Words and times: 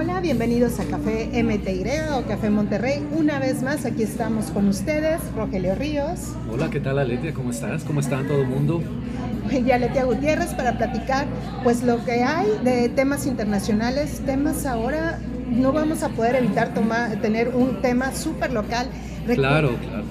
Hola, 0.00 0.20
bienvenidos 0.20 0.78
a 0.78 0.84
Café 0.84 1.42
MTY 1.42 1.82
o 2.16 2.22
Café 2.24 2.50
Monterrey. 2.50 3.04
Una 3.10 3.40
vez 3.40 3.64
más, 3.64 3.84
aquí 3.84 4.04
estamos 4.04 4.44
con 4.52 4.68
ustedes, 4.68 5.20
Rogelio 5.34 5.74
Ríos. 5.74 6.36
Hola, 6.48 6.70
¿qué 6.70 6.78
tal 6.78 7.00
Aletia? 7.00 7.34
¿Cómo 7.34 7.50
estás? 7.50 7.82
¿Cómo 7.82 7.98
están 7.98 8.28
todo 8.28 8.42
el 8.42 8.46
mundo? 8.46 8.80
Y 9.50 9.68
Aletia 9.72 10.04
Gutiérrez 10.04 10.54
para 10.54 10.78
platicar 10.78 11.26
pues 11.64 11.82
lo 11.82 12.04
que 12.04 12.22
hay 12.22 12.46
de 12.62 12.88
temas 12.90 13.26
internacionales, 13.26 14.22
temas 14.24 14.66
ahora 14.66 15.18
no 15.48 15.72
vamos 15.72 16.04
a 16.04 16.10
poder 16.10 16.36
evitar 16.36 16.74
tomar, 16.74 17.20
tener 17.20 17.48
un 17.48 17.82
tema 17.82 18.14
súper 18.14 18.52
local. 18.52 18.86
claro, 19.34 19.74
claro. 19.82 20.04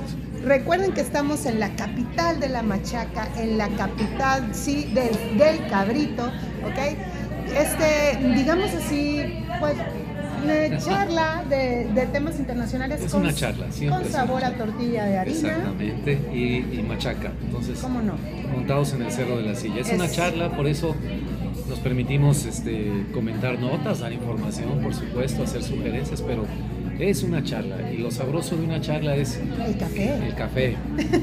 Recuerden 0.44 0.92
que 0.92 1.02
estamos 1.02 1.46
en 1.46 1.62
la 1.62 1.76
capital 1.78 2.42
de 2.42 2.50
la 2.50 2.62
machaca, 2.62 3.30
en 3.38 3.58
la 3.58 3.70
capital, 3.70 4.50
sí, 4.54 4.92
del, 4.94 5.38
del 5.38 5.66
cabrito, 5.70 6.26
¿ok? 6.26 7.07
Este, 7.56 8.18
digamos 8.36 8.74
así, 8.74 9.44
pues, 9.60 9.76
una 10.44 10.78
charla 10.78 11.44
de, 11.50 11.90
de, 11.94 12.06
temas 12.08 12.40
internacionales. 12.40 13.02
Es 13.02 13.14
una 13.14 13.34
charla. 13.34 13.68
Con 13.90 14.06
sabor 14.06 14.44
a 14.44 14.52
tortilla 14.54 15.06
de 15.06 15.18
harina. 15.18 15.50
Exactamente, 15.50 16.20
y, 16.34 16.80
y, 16.80 16.86
machaca. 16.88 17.32
Entonces, 17.44 17.80
¿cómo 17.80 18.02
no? 18.02 18.14
Montados 18.52 18.94
en 18.94 19.02
el 19.02 19.12
Cerro 19.12 19.38
de 19.38 19.44
la 19.44 19.56
Silla. 19.56 19.82
Es, 19.82 19.90
es 19.90 19.96
una 19.96 20.10
charla, 20.10 20.56
por 20.56 20.68
eso 20.68 20.96
nos 21.68 21.80
permitimos 21.80 22.46
este, 22.46 23.06
comentar 23.14 23.60
notas, 23.60 24.00
dar 24.00 24.14
información, 24.14 24.80
por 24.82 24.94
supuesto, 24.94 25.44
hacer 25.44 25.64
sugerencias, 25.64 26.22
pero 26.22 26.46
es 27.00 27.24
una 27.24 27.44
charla 27.44 27.92
y 27.92 27.98
lo 27.98 28.12
sabroso 28.12 28.56
de 28.56 28.64
una 28.66 28.82
charla 28.82 29.16
es 29.16 29.40
el 29.66 29.78
café. 29.78 30.16
El 30.26 30.36
café. 30.36 30.78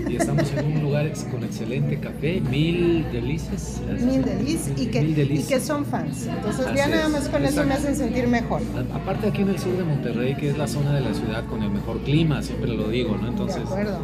Y 0.09 0.17
estamos 0.17 0.53
en 0.53 0.67
un 0.67 0.83
lugar 0.83 1.11
con 1.31 1.45
excelente 1.45 1.99
café, 1.99 2.41
mil 2.41 3.05
delicias. 3.13 3.81
Mil 4.01 4.23
delicias 4.23 4.81
y, 4.81 4.87
que, 4.87 5.03
y 5.03 5.43
que 5.43 5.61
son 5.61 5.85
fans. 5.85 6.27
Entonces 6.27 6.67
ya 6.75 6.89
nada 6.89 7.09
más 7.09 7.29
con 7.29 7.45
eso 7.45 7.65
me 7.65 7.75
hacen 7.75 7.97
sentir 7.97 8.27
mejor. 8.29 8.63
aparte 8.93 9.29
aquí 9.29 9.43
en 9.43 9.51
el 9.51 9.59
sur 9.59 9.77
de 9.77 9.85
Monterrey, 9.85 10.35
que 10.37 10.51
es 10.51 10.59
la 10.59 10.69
zona 10.69 10.95
de 10.95 11.01
la 11.01 11.15
ciudad 11.15 11.45
con 11.47 11.63
el 11.63 11.71
mejor 11.71 12.01
clima, 12.01 12.43
siempre 12.43 12.73
lo 12.73 12.89
digo, 12.89 13.17
¿no? 13.21 13.29
Entonces, 13.29 13.57
de 13.57 13.63
acuerdo. 13.63 13.99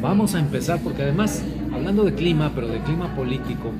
vamos 0.00 0.34
a 0.34 0.40
empezar 0.40 0.80
porque 0.82 1.02
además, 1.02 1.42
hablando 1.72 2.04
de 2.04 2.14
clima, 2.14 2.52
pero 2.54 2.68
de 2.68 2.80
clima 2.80 3.14
político, 3.14 3.70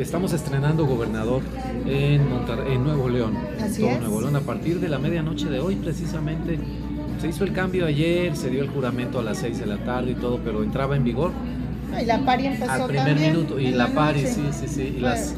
estamos 0.00 0.32
estrenando 0.32 0.86
gobernador 0.86 1.42
en, 1.86 2.22
en 2.68 2.84
Nuevo 2.84 3.08
León. 3.08 3.36
Así 3.60 3.84
es. 3.84 4.00
Nuevo 4.00 4.20
León. 4.20 4.36
A 4.36 4.40
partir 4.40 4.80
de 4.80 4.88
la 4.88 4.98
medianoche 4.98 5.46
de 5.48 5.60
hoy, 5.60 5.76
precisamente, 5.76 6.58
se 7.20 7.28
hizo 7.28 7.44
el 7.44 7.52
cambio 7.52 7.86
ayer, 7.86 8.36
se 8.36 8.50
dio 8.50 8.62
el 8.62 8.68
juramento 8.68 9.18
a 9.18 9.22
las 9.22 9.38
6 9.38 9.58
de 9.58 9.66
la 9.66 9.78
tarde 9.78 10.12
y 10.12 10.14
todo, 10.14 10.40
pero 10.44 10.62
entraba 10.62 10.96
en 10.96 11.04
vigor. 11.04 11.32
Y 12.00 12.04
la 12.04 12.24
pari 12.24 12.46
empezó 12.46 12.70
Al 12.70 12.86
primer 12.86 13.18
minuto. 13.18 13.58
Y 13.58 13.70
la, 13.70 13.88
pari, 13.88 14.26
sí, 14.26 14.42
sí, 14.52 14.68
sí. 14.68 14.94
Y 14.98 15.00
las, 15.00 15.34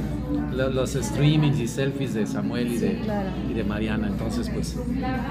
los 0.53 0.93
streamings 0.93 1.59
y 1.59 1.69
selfies 1.69 2.15
de 2.15 2.27
Samuel 2.27 2.73
y, 2.73 2.79
de, 2.79 2.99
y 3.51 3.55
de 3.55 3.65
Mariana. 3.65 4.09
Entonces, 4.09 4.51
pues, 4.53 4.77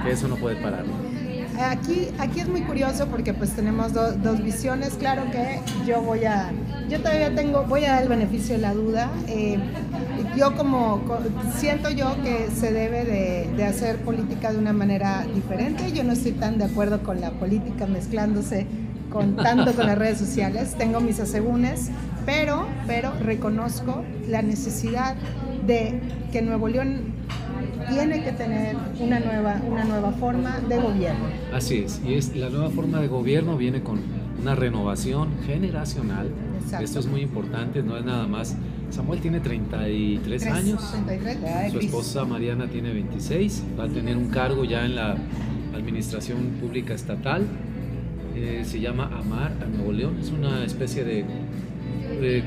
que 0.03 0.11
eso 0.11 0.27
no 0.27 0.37
puede 0.37 0.55
parar. 0.57 0.85
Aquí, 1.59 2.07
aquí 2.19 2.39
es 2.39 2.47
muy 2.47 2.61
curioso 2.61 3.07
porque 3.07 3.33
pues 3.33 3.51
tenemos 3.51 3.91
dos 3.93 4.41
visiones. 4.41 4.93
Claro 4.93 5.29
que 5.29 5.59
yo 5.85 6.01
voy 6.01 6.23
a, 6.23 6.51
yo 6.89 6.99
todavía 6.99 7.35
tengo, 7.35 7.65
voy 7.65 7.83
a 7.83 7.93
dar 7.93 8.03
el 8.03 8.09
beneficio 8.09 8.55
de 8.55 8.61
la 8.61 8.73
duda. 8.73 9.09
Eh, 9.27 9.59
yo 10.37 10.55
como 10.55 11.01
siento 11.57 11.89
yo 11.89 12.15
que 12.23 12.47
se 12.49 12.71
debe 12.71 13.03
de, 13.03 13.49
de, 13.57 13.65
hacer 13.65 13.97
política 13.97 14.53
de 14.53 14.57
una 14.57 14.71
manera 14.71 15.25
diferente. 15.35 15.91
Yo 15.91 16.05
no 16.05 16.13
estoy 16.13 16.31
tan 16.31 16.57
de 16.57 16.63
acuerdo 16.63 17.03
con 17.03 17.19
la 17.19 17.31
política 17.31 17.85
mezclándose 17.87 18.65
con 19.09 19.35
tanto 19.35 19.73
con 19.73 19.85
las 19.85 19.97
redes 19.97 20.17
sociales. 20.17 20.75
Tengo 20.77 21.01
mis 21.01 21.19
asegúnes, 21.19 21.89
pero, 22.25 22.67
pero 22.87 23.11
reconozco 23.19 24.03
la 24.29 24.41
necesidad 24.41 25.15
de 25.67 25.99
que 26.31 26.41
Nuevo 26.41 26.69
León 26.69 27.18
tiene 27.89 28.23
que 28.23 28.31
tener 28.31 28.75
una 28.99 29.19
nueva, 29.19 29.61
una 29.67 29.83
nueva 29.83 30.11
forma 30.13 30.59
de 30.59 30.77
gobierno. 30.77 31.25
Así 31.53 31.79
es, 31.79 32.01
y 32.05 32.13
es, 32.13 32.35
la 32.35 32.49
nueva 32.49 32.69
forma 32.69 32.99
de 32.99 33.07
gobierno 33.07 33.57
viene 33.57 33.81
con 33.81 33.99
una 34.41 34.55
renovación 34.55 35.29
generacional. 35.45 36.29
Exacto. 36.61 36.85
Esto 36.85 36.99
es 36.99 37.07
muy 37.07 37.21
importante, 37.21 37.81
no 37.83 37.97
es 37.97 38.05
nada 38.05 38.27
más. 38.27 38.55
Samuel 38.89 39.21
tiene 39.21 39.39
33 39.39 40.41
Tres, 40.41 40.53
años, 40.53 40.91
33, 41.05 41.71
su 41.71 41.79
esposa 41.79 42.25
Mariana 42.25 42.67
tiene 42.67 42.91
26, 42.91 43.63
va 43.79 43.83
a 43.83 43.87
tener 43.87 44.17
un 44.17 44.29
cargo 44.29 44.63
ya 44.65 44.85
en 44.85 44.95
la 44.95 45.15
Administración 45.75 46.57
Pública 46.59 46.93
Estatal, 46.93 47.45
eh, 48.35 48.63
se 48.65 48.79
llama 48.79 49.11
AMAR 49.13 49.51
a 49.61 49.65
Nuevo 49.65 49.91
León, 49.91 50.17
es 50.19 50.31
una 50.31 50.63
especie 50.63 51.03
de, 51.03 51.25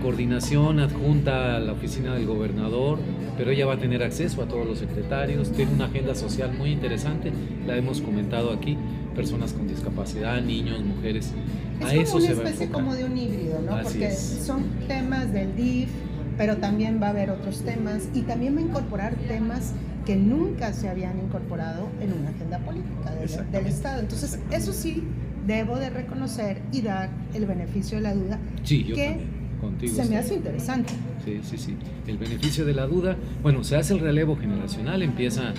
coordinación 0.00 0.80
adjunta 0.80 1.56
a 1.56 1.60
la 1.60 1.72
oficina 1.72 2.14
del 2.14 2.26
gobernador, 2.26 2.98
pero 3.36 3.50
ella 3.50 3.66
va 3.66 3.74
a 3.74 3.78
tener 3.78 4.02
acceso 4.02 4.42
a 4.42 4.46
todos 4.46 4.66
los 4.66 4.78
secretarios, 4.78 5.50
tiene 5.52 5.72
una 5.72 5.86
agenda 5.86 6.14
social 6.14 6.52
muy 6.56 6.70
interesante, 6.70 7.32
la 7.66 7.76
hemos 7.76 8.00
comentado 8.00 8.52
aquí, 8.52 8.76
personas 9.14 9.52
con 9.52 9.68
discapacidad, 9.68 10.40
niños, 10.42 10.82
mujeres. 10.84 11.32
Es 11.80 11.86
a 11.86 11.88
como 11.88 12.00
eso 12.02 12.16
una 12.16 12.26
se 12.26 12.34
va 12.34 12.40
a 12.40 12.44
especie 12.44 12.68
como 12.68 12.94
de 12.94 13.04
un 13.04 13.16
híbrido, 13.16 13.60
¿no? 13.62 13.74
Así 13.74 13.84
Porque 13.84 14.06
es. 14.06 14.42
son 14.46 14.64
temas 14.86 15.32
del 15.32 15.56
DIF, 15.56 15.88
pero 16.36 16.56
también 16.58 17.00
va 17.00 17.08
a 17.08 17.10
haber 17.10 17.30
otros 17.30 17.62
temas 17.62 18.08
y 18.14 18.22
también 18.22 18.56
va 18.56 18.60
a 18.60 18.62
incorporar 18.62 19.14
temas 19.28 19.72
que 20.04 20.16
nunca 20.16 20.72
se 20.72 20.88
habían 20.88 21.18
incorporado 21.18 21.88
en 22.00 22.12
una 22.12 22.30
agenda 22.30 22.58
política 22.58 23.10
del, 23.12 23.66
Estado. 23.66 24.00
Entonces, 24.00 24.38
eso 24.50 24.72
sí, 24.72 25.04
debo 25.46 25.78
de 25.78 25.90
reconocer 25.90 26.60
y 26.72 26.82
dar 26.82 27.08
el 27.34 27.46
beneficio 27.46 27.98
de 27.98 28.02
la 28.02 28.14
duda 28.14 28.38
Sí, 28.64 28.84
que 28.84 29.20
contigo. 29.62 29.94
se 29.94 30.04
me 30.04 30.18
hace 30.18 30.34
interesante. 30.34 30.92
Sí, 31.24 31.40
sí, 31.42 31.56
sí. 31.56 31.76
El 32.06 32.18
beneficio 32.18 32.66
de 32.66 32.74
la 32.74 32.86
duda. 32.86 33.16
Bueno, 33.42 33.64
se 33.64 33.76
hace 33.76 33.94
el 33.94 34.00
relevo 34.00 34.36
generacional, 34.36 35.02
empieza 35.02 35.54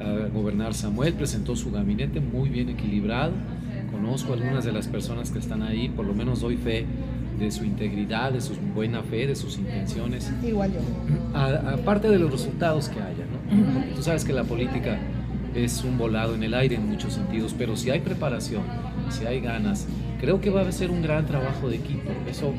a 0.00 0.28
gobernar 0.28 0.74
Samuel, 0.74 1.14
presentó 1.14 1.56
su 1.56 1.70
gabinete 1.70 2.20
muy 2.20 2.50
bien 2.50 2.68
equilibrado. 2.68 3.32
Conozco 3.90 4.32
algunas 4.32 4.64
de 4.64 4.72
las 4.72 4.88
personas 4.88 5.30
que 5.30 5.38
están 5.38 5.62
ahí, 5.62 5.88
por 5.88 6.04
lo 6.04 6.14
menos 6.14 6.40
doy 6.40 6.56
fe 6.56 6.84
de 7.38 7.50
su 7.50 7.64
integridad, 7.64 8.32
de 8.32 8.40
su 8.40 8.54
buena 8.74 9.02
fe, 9.02 9.26
de 9.26 9.36
sus 9.36 9.56
intenciones. 9.56 10.30
Igual 10.42 10.72
yo. 10.72 11.38
Aparte 11.38 12.08
de 12.08 12.18
los 12.18 12.30
resultados 12.30 12.88
que 12.88 13.00
haya, 13.00 13.24
¿no? 13.24 13.74
Porque 13.74 13.92
tú 13.94 14.02
sabes 14.02 14.24
que 14.24 14.32
la 14.32 14.44
política 14.44 14.98
es 15.54 15.84
un 15.84 15.96
volado 15.96 16.34
en 16.34 16.42
el 16.42 16.54
aire 16.54 16.76
en 16.76 16.88
muchos 16.88 17.14
sentidos, 17.14 17.54
pero 17.56 17.76
si 17.76 17.90
hay 17.90 18.00
preparación, 18.00 18.62
si 19.10 19.24
hay 19.26 19.40
ganas, 19.40 19.86
creo 20.20 20.40
que 20.40 20.50
va 20.50 20.62
a 20.62 20.72
ser 20.72 20.90
un 20.90 21.02
gran 21.02 21.26
trabajo 21.26 21.68
de 21.68 21.76
equipo. 21.76 22.10
Eso, 22.28 22.52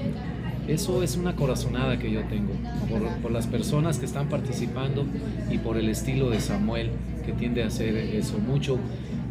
eso 0.68 1.04
es 1.04 1.16
una 1.16 1.36
corazonada 1.36 1.98
que 1.98 2.12
yo 2.12 2.22
tengo 2.26 2.54
por, 2.90 3.08
por 3.22 3.32
las 3.32 3.48
personas 3.48 4.00
que 4.00 4.06
están 4.06 4.30
participando 4.30 5.06
y 5.50 5.58
por 5.58 5.78
el 5.78 5.90
estilo 5.90 6.30
de 6.30 6.40
Samuel 6.40 6.92
que 7.26 7.34
tiende 7.34 7.64
a 7.64 7.68
hacer 7.68 7.96
eso 7.96 8.38
mucho, 8.40 8.78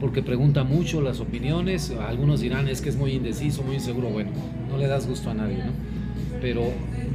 porque 0.00 0.22
pregunta 0.22 0.64
mucho 0.64 1.00
las 1.00 1.20
opiniones. 1.20 1.92
Algunos 2.06 2.40
dirán 2.40 2.68
es 2.68 2.80
que 2.80 2.88
es 2.88 2.96
muy 2.96 3.12
indeciso, 3.12 3.62
muy 3.62 3.76
inseguro. 3.76 4.08
Bueno, 4.10 4.30
no 4.70 4.76
le 4.76 4.86
das 4.86 5.06
gusto 5.06 5.30
a 5.30 5.34
nadie, 5.34 5.58
¿no? 5.58 5.72
Pero 6.40 6.62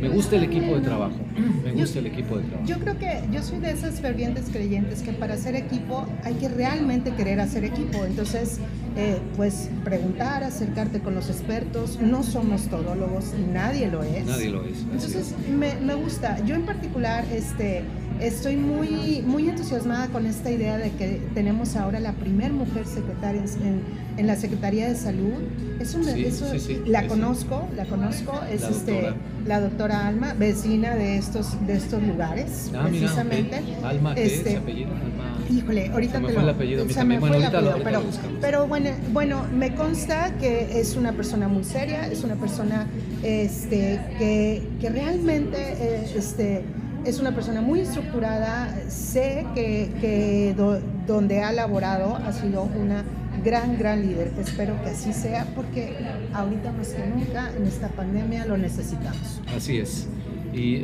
me 0.02 0.09
gusta 0.09 0.38
el 0.38 0.44
equipo 0.44 0.75
de 0.75 0.81
trabajo. 0.81 1.18
Me 1.63 1.74
gusta 1.74 2.00
el 2.00 2.08
equipo 2.08 2.38
de 2.38 2.44
trabajo. 2.44 2.66
Yo 2.68 2.79
creo 2.79 2.97
que 2.97 3.22
yo 3.31 3.44
soy 3.44 3.59
de 3.59 3.72
esas 3.72 4.00
fervientes 4.00 4.50
creyentes 4.50 5.02
que 5.02 5.12
para 5.12 5.35
hacer 5.35 5.56
equipo 5.56 6.08
hay 6.24 6.35
que 6.35 6.47
realmente 6.50 7.12
querer 7.12 7.40
hacer 7.40 7.63
equipo. 7.63 8.06
Entonces, 8.06 8.59
eh, 9.00 9.18
pues 9.38 9.70
preguntar, 9.84 10.44
acercarte 10.44 11.00
con 11.00 11.16
los 11.16 11.30
expertos. 11.30 12.00
No 12.02 12.24
somos 12.24 12.64
todólogos, 12.68 13.34
nadie 13.54 13.88
lo 13.88 14.04
es. 14.04 14.26
Nadie 14.26 14.50
lo 14.50 14.64
es. 14.66 14.80
Entonces, 14.92 15.34
me, 15.58 15.76
me 15.76 15.94
gusta. 15.96 16.44
Yo 16.46 16.56
en 16.56 16.64
particular, 16.64 17.24
este, 17.34 17.84
estoy 18.20 18.58
muy, 18.58 19.24
muy 19.26 19.48
entusiasmada 19.48 20.08
con 20.08 20.26
esta 20.26 20.52
idea 20.52 20.78
de 20.78 20.92
que 20.92 21.22
tenemos 21.34 21.76
ahora 21.76 22.00
la 22.00 22.12
primer 22.14 22.52
mujer 22.52 22.86
secretaria 22.86 23.42
en, 23.42 23.68
en, 23.68 23.82
en 24.18 24.28
la 24.28 24.36
Secretaría 24.36 24.90
de 24.90 24.96
Salud. 24.96 25.34
Es 25.80 25.96
una, 25.96 26.12
Sí, 26.12 26.26
eso, 26.26 26.52
sí, 26.52 26.59
sí, 26.59 26.82
la 26.86 27.08
conozco, 27.08 27.68
la 27.78 27.86
conozco, 27.86 28.34
es 28.52 28.62
La 28.62 28.70
este, 28.70 28.92
doctora. 28.92 29.16
la 29.48 29.62
doctora 29.62 30.08
Alma, 30.08 30.34
vecina 30.34 30.94
de 30.96 31.18
estos, 31.18 31.66
de 31.66 31.78
estos 31.78 32.04
lugares, 32.04 32.70
Ah, 32.76 32.88
mira, 32.92 33.04
precisamente. 33.06 33.62
Alma, 33.82 34.14
¿qué 34.14 34.26
Este, 34.26 34.52
es 34.52 34.58
apellido? 34.58 34.90
Alma. 34.91 35.38
Híjole, 35.49 35.90
ahorita 35.90 36.13
Se 36.13 36.19
me 36.19 36.28
te 36.28 36.34
fue 36.34 36.43
lo- 36.43 36.49
el 36.49 36.55
apellido, 36.55 36.90
se 36.90 37.03
me 37.03 37.19
Bueno, 37.19 37.35
fue 37.35 37.46
el 37.46 37.46
apellido, 37.49 37.78
lo 37.78 37.84
pero, 37.84 38.03
pero 38.41 38.67
bueno, 38.67 38.90
bueno, 39.11 39.46
me 39.53 39.73
consta 39.73 40.31
que 40.40 40.79
es 40.79 40.96
una 40.96 41.13
persona 41.13 41.47
muy 41.47 41.63
seria, 41.63 42.07
es 42.07 42.23
una 42.23 42.35
persona 42.35 42.85
este, 43.23 43.99
que, 44.19 44.61
que 44.79 44.90
realmente 44.90 45.57
eh, 45.57 46.05
este, 46.16 46.61
es 47.05 47.19
una 47.19 47.34
persona 47.34 47.61
muy 47.61 47.79
estructurada, 47.79 48.75
sé 48.90 49.46
que, 49.55 49.90
que 49.99 50.53
do- 50.55 50.79
donde 51.07 51.41
ha 51.41 51.51
laborado 51.51 52.16
ha 52.16 52.31
sido 52.31 52.63
una 52.79 53.03
gran, 53.43 53.78
gran 53.79 54.01
líder. 54.01 54.31
Espero 54.40 54.79
que 54.84 54.90
así 54.91 55.13
sea 55.13 55.46
porque 55.55 55.96
ahorita 56.34 56.72
más 56.73 56.90
que 56.90 57.05
nunca 57.07 57.49
en 57.57 57.66
esta 57.66 57.87
pandemia 57.87 58.46
lo 58.46 58.57
necesitamos. 58.57 59.41
Así 59.55 59.78
es. 59.79 60.07
Y 60.53 60.84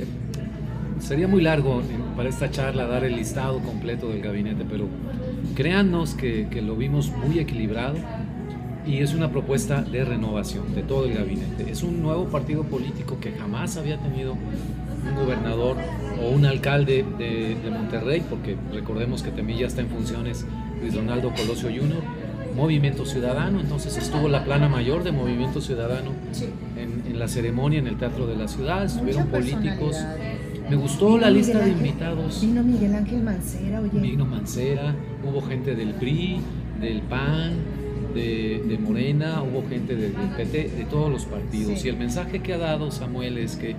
sería 1.06 1.28
muy 1.28 1.42
largo 1.42 1.82
eh, 1.82 1.84
para 2.18 2.30
esta 2.30 2.50
charla 2.50 2.88
dar 2.88 3.04
el 3.04 3.16
listado 3.16 3.60
completo 3.60 4.10
del 4.10 4.22
gabinete, 4.22 4.66
pero 4.70 4.88
créannos 5.56 6.16
que, 6.16 6.48
que 6.50 6.62
lo 6.62 6.76
vimos 6.76 7.12
muy 7.12 7.40
equilibrado 7.40 7.96
y 8.88 9.00
es 9.00 9.14
una 9.14 9.32
propuesta 9.32 9.82
de 9.82 10.04
renovación 10.04 10.74
de 10.74 10.82
todo 10.82 11.06
el 11.06 11.14
gabinete. 11.14 11.70
Es 11.72 11.84
un 11.84 12.02
nuevo 12.02 12.26
partido 12.26 12.64
político 12.64 13.20
que 13.20 13.32
jamás 13.32 13.78
había 13.78 13.98
tenido 13.98 14.34
un 14.34 15.16
gobernador 15.16 15.78
o 16.22 16.30
un 16.30 16.46
alcalde 16.46 17.06
de, 17.18 17.56
Monterrey, 17.70 18.24
porque 18.28 18.56
recordemos 18.74 19.22
que 19.22 19.32
ya 19.56 19.68
está 19.68 19.82
en 19.82 19.90
funciones 19.90 20.46
Luis 20.82 20.94
Donaldo 20.94 21.32
Colosio 21.36 21.70
Jr., 21.70 22.02
Movimiento 22.56 23.06
Ciudadano, 23.06 23.60
entonces 23.60 23.98
estuvo 23.98 24.30
la 24.30 24.46
plana 24.46 24.70
mayor 24.70 25.04
de 25.04 25.12
Movimiento 25.12 25.60
Ciudadano 25.60 26.12
en, 26.78 27.20
la 27.20 27.28
ceremonia 27.28 27.80
en 27.80 27.88
el 27.88 27.98
Teatro 27.98 28.28
de 28.28 28.36
la 28.36 28.48
Ciudad, 28.48 28.86
estuvieron 28.86 29.28
políticos. 29.28 29.98
Me 30.70 30.76
gustó 30.76 31.18
la 31.18 31.30
lista 31.30 31.60
de 31.60 31.72
invitados. 31.72 32.42
Vino 32.42 32.64
Miguel 32.64 32.96
Ángel 32.96 33.22
Mancera, 33.22 33.82
oye. 33.82 34.00
Vino 34.00 34.26
Mancera, 34.26 34.96
hubo 35.24 35.42
gente 35.42 35.76
del 35.76 35.94
PRI, 35.94 36.40
del 36.82 37.02
PAN, 37.02 37.54
de, 38.16 38.80
Morena, 38.82 39.44
hubo 39.44 39.68
gente 39.68 39.96
del, 39.96 40.12
PT, 40.12 40.70
de 40.70 40.86
todos 40.86 41.12
los 41.12 41.26
partidos. 41.26 41.84
Y 41.86 41.90
el 41.90 41.98
mensaje 41.98 42.40
que 42.40 42.54
ha 42.54 42.58
dado 42.58 42.92
Samuel 42.92 43.38
es 43.38 43.56
que 43.58 43.76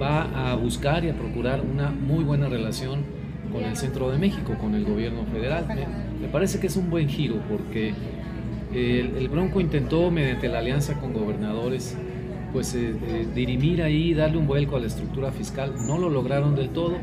va 0.00 0.50
a 0.50 0.54
buscar 0.54 1.04
y 1.04 1.10
a 1.10 1.14
procurar 1.14 1.60
una 1.60 1.90
muy 1.90 2.24
buena 2.24 2.48
relación 2.48 3.00
con 3.52 3.64
el 3.64 3.76
centro 3.76 4.10
de 4.10 4.18
México, 4.18 4.54
con 4.58 4.74
el 4.74 4.84
gobierno 4.84 5.24
federal. 5.26 5.66
Me, 6.20 6.28
parece 6.28 6.58
que 6.58 6.68
es 6.68 6.76
un 6.76 6.88
buen 6.88 7.08
giro 7.08 7.36
porque 7.50 7.92
el, 8.72 9.28
Bronco 9.28 9.60
intentó, 9.60 10.10
mediante 10.10 10.48
la 10.48 10.60
alianza 10.60 10.94
con 10.94 11.12
gobernadores, 11.12 11.96
pues 12.52 12.74
eh, 12.74 12.94
eh, 13.06 13.26
dirimir 13.34 13.82
ahí, 13.82 14.14
darle 14.14 14.38
un 14.38 14.46
vuelco 14.46 14.76
a 14.76 14.80
la 14.80 14.86
estructura 14.86 15.32
fiscal. 15.32 15.72
No 15.86 15.98
lo 15.98 16.10
lograron 16.10 16.54
del 16.54 16.70
todo. 16.70 16.96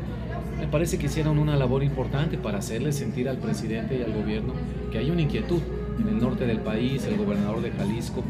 Me 0.58 0.66
parece 0.66 0.98
que 0.98 1.06
hicieron 1.06 1.38
una 1.38 1.56
labor 1.56 1.82
importante 1.82 2.38
para 2.38 2.58
hacerle 2.58 2.92
sentir 2.92 3.28
al 3.28 3.38
presidente 3.38 3.98
y 3.98 4.02
al 4.02 4.12
gobierno 4.12 4.52
que 4.92 4.98
hay 4.98 5.10
una 5.10 5.22
inquietud 5.22 5.60
en 5.98 6.08
el 6.08 6.20
norte 6.20 6.46
del 6.46 6.60
país, 6.60 7.04
el 7.06 7.16
gobernador 7.16 7.62
de 7.62 7.70
Jalisco. 7.70 8.22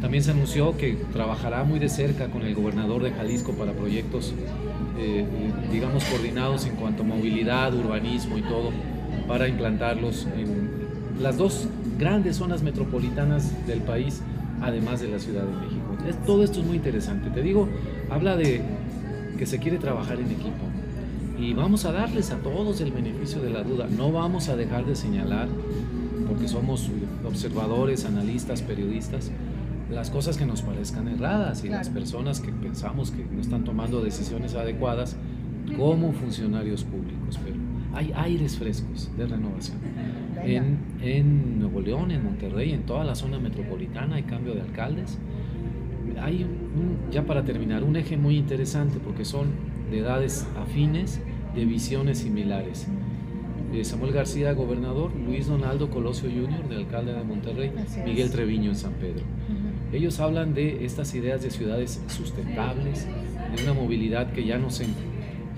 También 0.00 0.24
se 0.24 0.30
anunció 0.30 0.76
que 0.76 0.94
trabajará 1.12 1.62
muy 1.64 1.78
de 1.78 1.88
cerca 1.88 2.28
con 2.28 2.42
el 2.42 2.54
gobernador 2.54 3.02
de 3.02 3.12
Jalisco 3.12 3.52
para 3.52 3.72
proyectos, 3.72 4.34
eh, 4.98 5.26
digamos, 5.70 6.04
coordinados 6.04 6.66
en 6.66 6.76
cuanto 6.76 7.02
a 7.02 7.06
movilidad, 7.06 7.74
urbanismo 7.74 8.38
y 8.38 8.42
todo, 8.42 8.70
para 9.28 9.46
implantarlos 9.46 10.26
en 10.36 10.70
las 11.20 11.36
dos 11.36 11.68
grandes 11.98 12.36
zonas 12.36 12.62
metropolitanas 12.62 13.66
del 13.66 13.80
país, 13.82 14.22
además 14.62 15.00
de 15.00 15.08
la 15.08 15.18
Ciudad 15.18 15.42
de 15.42 15.52
México. 15.52 15.79
Todo 16.26 16.44
esto 16.44 16.60
es 16.60 16.66
muy 16.66 16.76
interesante. 16.76 17.30
Te 17.30 17.42
digo, 17.42 17.68
habla 18.10 18.36
de 18.36 18.62
que 19.38 19.46
se 19.46 19.58
quiere 19.58 19.78
trabajar 19.78 20.18
en 20.20 20.26
equipo. 20.26 20.64
Y 21.38 21.54
vamos 21.54 21.86
a 21.86 21.92
darles 21.92 22.30
a 22.30 22.36
todos 22.36 22.80
el 22.82 22.92
beneficio 22.92 23.40
de 23.40 23.50
la 23.50 23.62
duda. 23.62 23.86
No 23.88 24.12
vamos 24.12 24.48
a 24.48 24.56
dejar 24.56 24.84
de 24.84 24.94
señalar 24.94 25.48
porque 26.28 26.46
somos 26.46 26.90
observadores, 27.24 28.04
analistas, 28.04 28.60
periodistas, 28.62 29.30
las 29.90 30.10
cosas 30.10 30.36
que 30.36 30.46
nos 30.46 30.62
parezcan 30.62 31.08
erradas 31.08 31.64
y 31.64 31.68
las 31.68 31.88
personas 31.88 32.40
que 32.40 32.52
pensamos 32.52 33.10
que 33.10 33.24
no 33.24 33.40
están 33.40 33.64
tomando 33.64 34.02
decisiones 34.02 34.54
adecuadas 34.54 35.16
como 35.76 36.12
funcionarios 36.12 36.84
públicos. 36.84 37.38
Pero 37.42 37.56
hay 37.92 38.12
aires 38.14 38.56
frescos 38.56 39.10
de 39.16 39.26
renovación. 39.26 39.78
En, 40.44 40.78
en, 41.02 41.58
Nuevo 41.58 41.80
León, 41.80 42.10
en 42.10 42.24
Monterrey, 42.24 42.72
en 42.72 42.82
toda 42.82 43.04
la 43.04 43.14
zona 43.14 43.38
metropolitana 43.38 44.16
hay 44.16 44.22
cambio 44.22 44.54
de 44.54 44.62
alcaldes. 44.62 45.18
Hay, 46.20 46.46
ya 47.10 47.24
para 47.24 47.44
terminar, 47.44 47.84
un 47.84 47.96
eje 47.96 48.16
muy 48.16 48.36
interesante 48.36 48.98
porque 48.98 49.24
son 49.24 49.48
de 49.90 49.98
edades 49.98 50.46
afines, 50.56 51.20
de 51.54 51.64
visiones 51.64 52.18
similares. 52.18 52.86
Samuel 53.82 54.12
García, 54.12 54.52
gobernador, 54.52 55.12
Luis 55.14 55.46
Donaldo 55.46 55.90
Colosio 55.90 56.28
Jr., 56.28 56.68
de 56.68 56.76
alcalde 56.76 57.12
de 57.12 57.22
Monterrey, 57.22 57.72
Miguel 58.04 58.30
Treviño 58.30 58.70
en 58.70 58.76
San 58.76 58.92
Pedro. 58.94 59.22
Ellos 59.92 60.20
hablan 60.20 60.54
de 60.54 60.84
estas 60.84 61.14
ideas 61.14 61.42
de 61.42 61.50
ciudades 61.50 62.02
sustentables, 62.08 63.06
de 63.56 63.62
una 63.62 63.72
movilidad 63.72 64.32
que 64.32 64.44
ya 64.44 64.58
no 64.58 64.70
se 64.70 64.86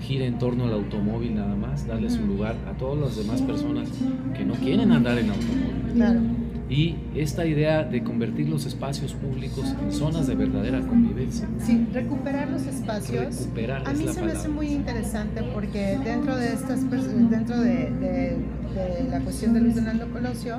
gira 0.01 0.25
en 0.25 0.37
torno 0.37 0.65
al 0.65 0.73
automóvil 0.73 1.35
nada 1.35 1.55
más, 1.55 1.87
darle 1.87 2.09
su 2.09 2.25
lugar 2.25 2.55
a 2.67 2.77
todas 2.77 2.99
las 2.99 3.15
demás 3.15 3.41
personas 3.41 3.89
que 4.35 4.45
no 4.45 4.53
quieren 4.55 4.91
andar 4.91 5.17
en 5.17 5.29
automóvil 5.29 6.32
y 6.69 6.95
esta 7.15 7.45
idea 7.45 7.83
de 7.83 8.03
convertir 8.03 8.47
los 8.49 8.65
espacios 8.65 9.13
públicos 9.13 9.65
en 9.81 9.91
zonas 9.91 10.27
de 10.27 10.35
verdadera 10.35 10.79
convivencia. 10.81 11.47
Sí, 11.59 11.85
recuperar 11.93 12.49
los 12.49 12.65
espacios. 12.65 13.37
Recuperar 13.37 13.87
a 13.87 13.93
mí 13.93 14.07
se 14.07 14.21
me 14.21 14.31
hace 14.31 14.49
muy 14.49 14.67
interesante 14.67 15.43
porque 15.53 15.99
dentro 16.03 16.35
de 16.35 16.53
estas 16.53 16.89
dentro 16.89 17.59
de, 17.59 18.37
la 19.09 19.19
cuestión 19.19 19.53
de 19.53 19.61
Luis 19.61 19.75
Donaldo 19.75 20.09
Colosio, 20.11 20.57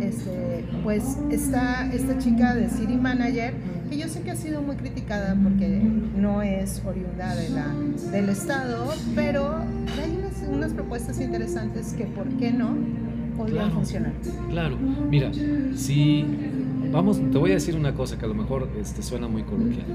este, 0.00 0.64
pues 0.82 1.18
está 1.30 1.90
esta 1.92 2.18
chica 2.18 2.54
de 2.54 2.68
City 2.68 2.96
Manager 2.96 3.54
que 3.88 3.96
yo 3.96 4.08
sé 4.08 4.22
que 4.22 4.32
ha 4.32 4.36
sido 4.36 4.60
muy 4.60 4.76
criticada 4.76 5.36
porque 5.42 5.80
no 6.16 6.42
es 6.42 6.82
oriunda 6.84 7.34
de 7.34 7.48
la, 7.50 7.66
del 8.10 8.28
Estado, 8.28 8.92
pero 9.14 9.56
hay 9.56 10.18
unas, 10.18 10.48
unas 10.48 10.72
propuestas 10.72 11.20
interesantes 11.20 11.94
que, 11.94 12.04
¿por 12.04 12.28
qué 12.36 12.50
no? 12.50 12.76
Podrían 13.36 13.70
funcionar. 13.72 14.12
Claro, 14.50 14.76
mira, 15.10 15.30
si 15.74 16.24
vamos, 16.90 17.20
te 17.30 17.38
voy 17.38 17.50
a 17.50 17.54
decir 17.54 17.76
una 17.76 17.94
cosa 17.94 18.18
que 18.18 18.24
a 18.24 18.28
lo 18.28 18.34
mejor 18.34 18.68
este, 18.80 19.02
suena 19.02 19.28
muy 19.28 19.42
coloquial. 19.42 19.86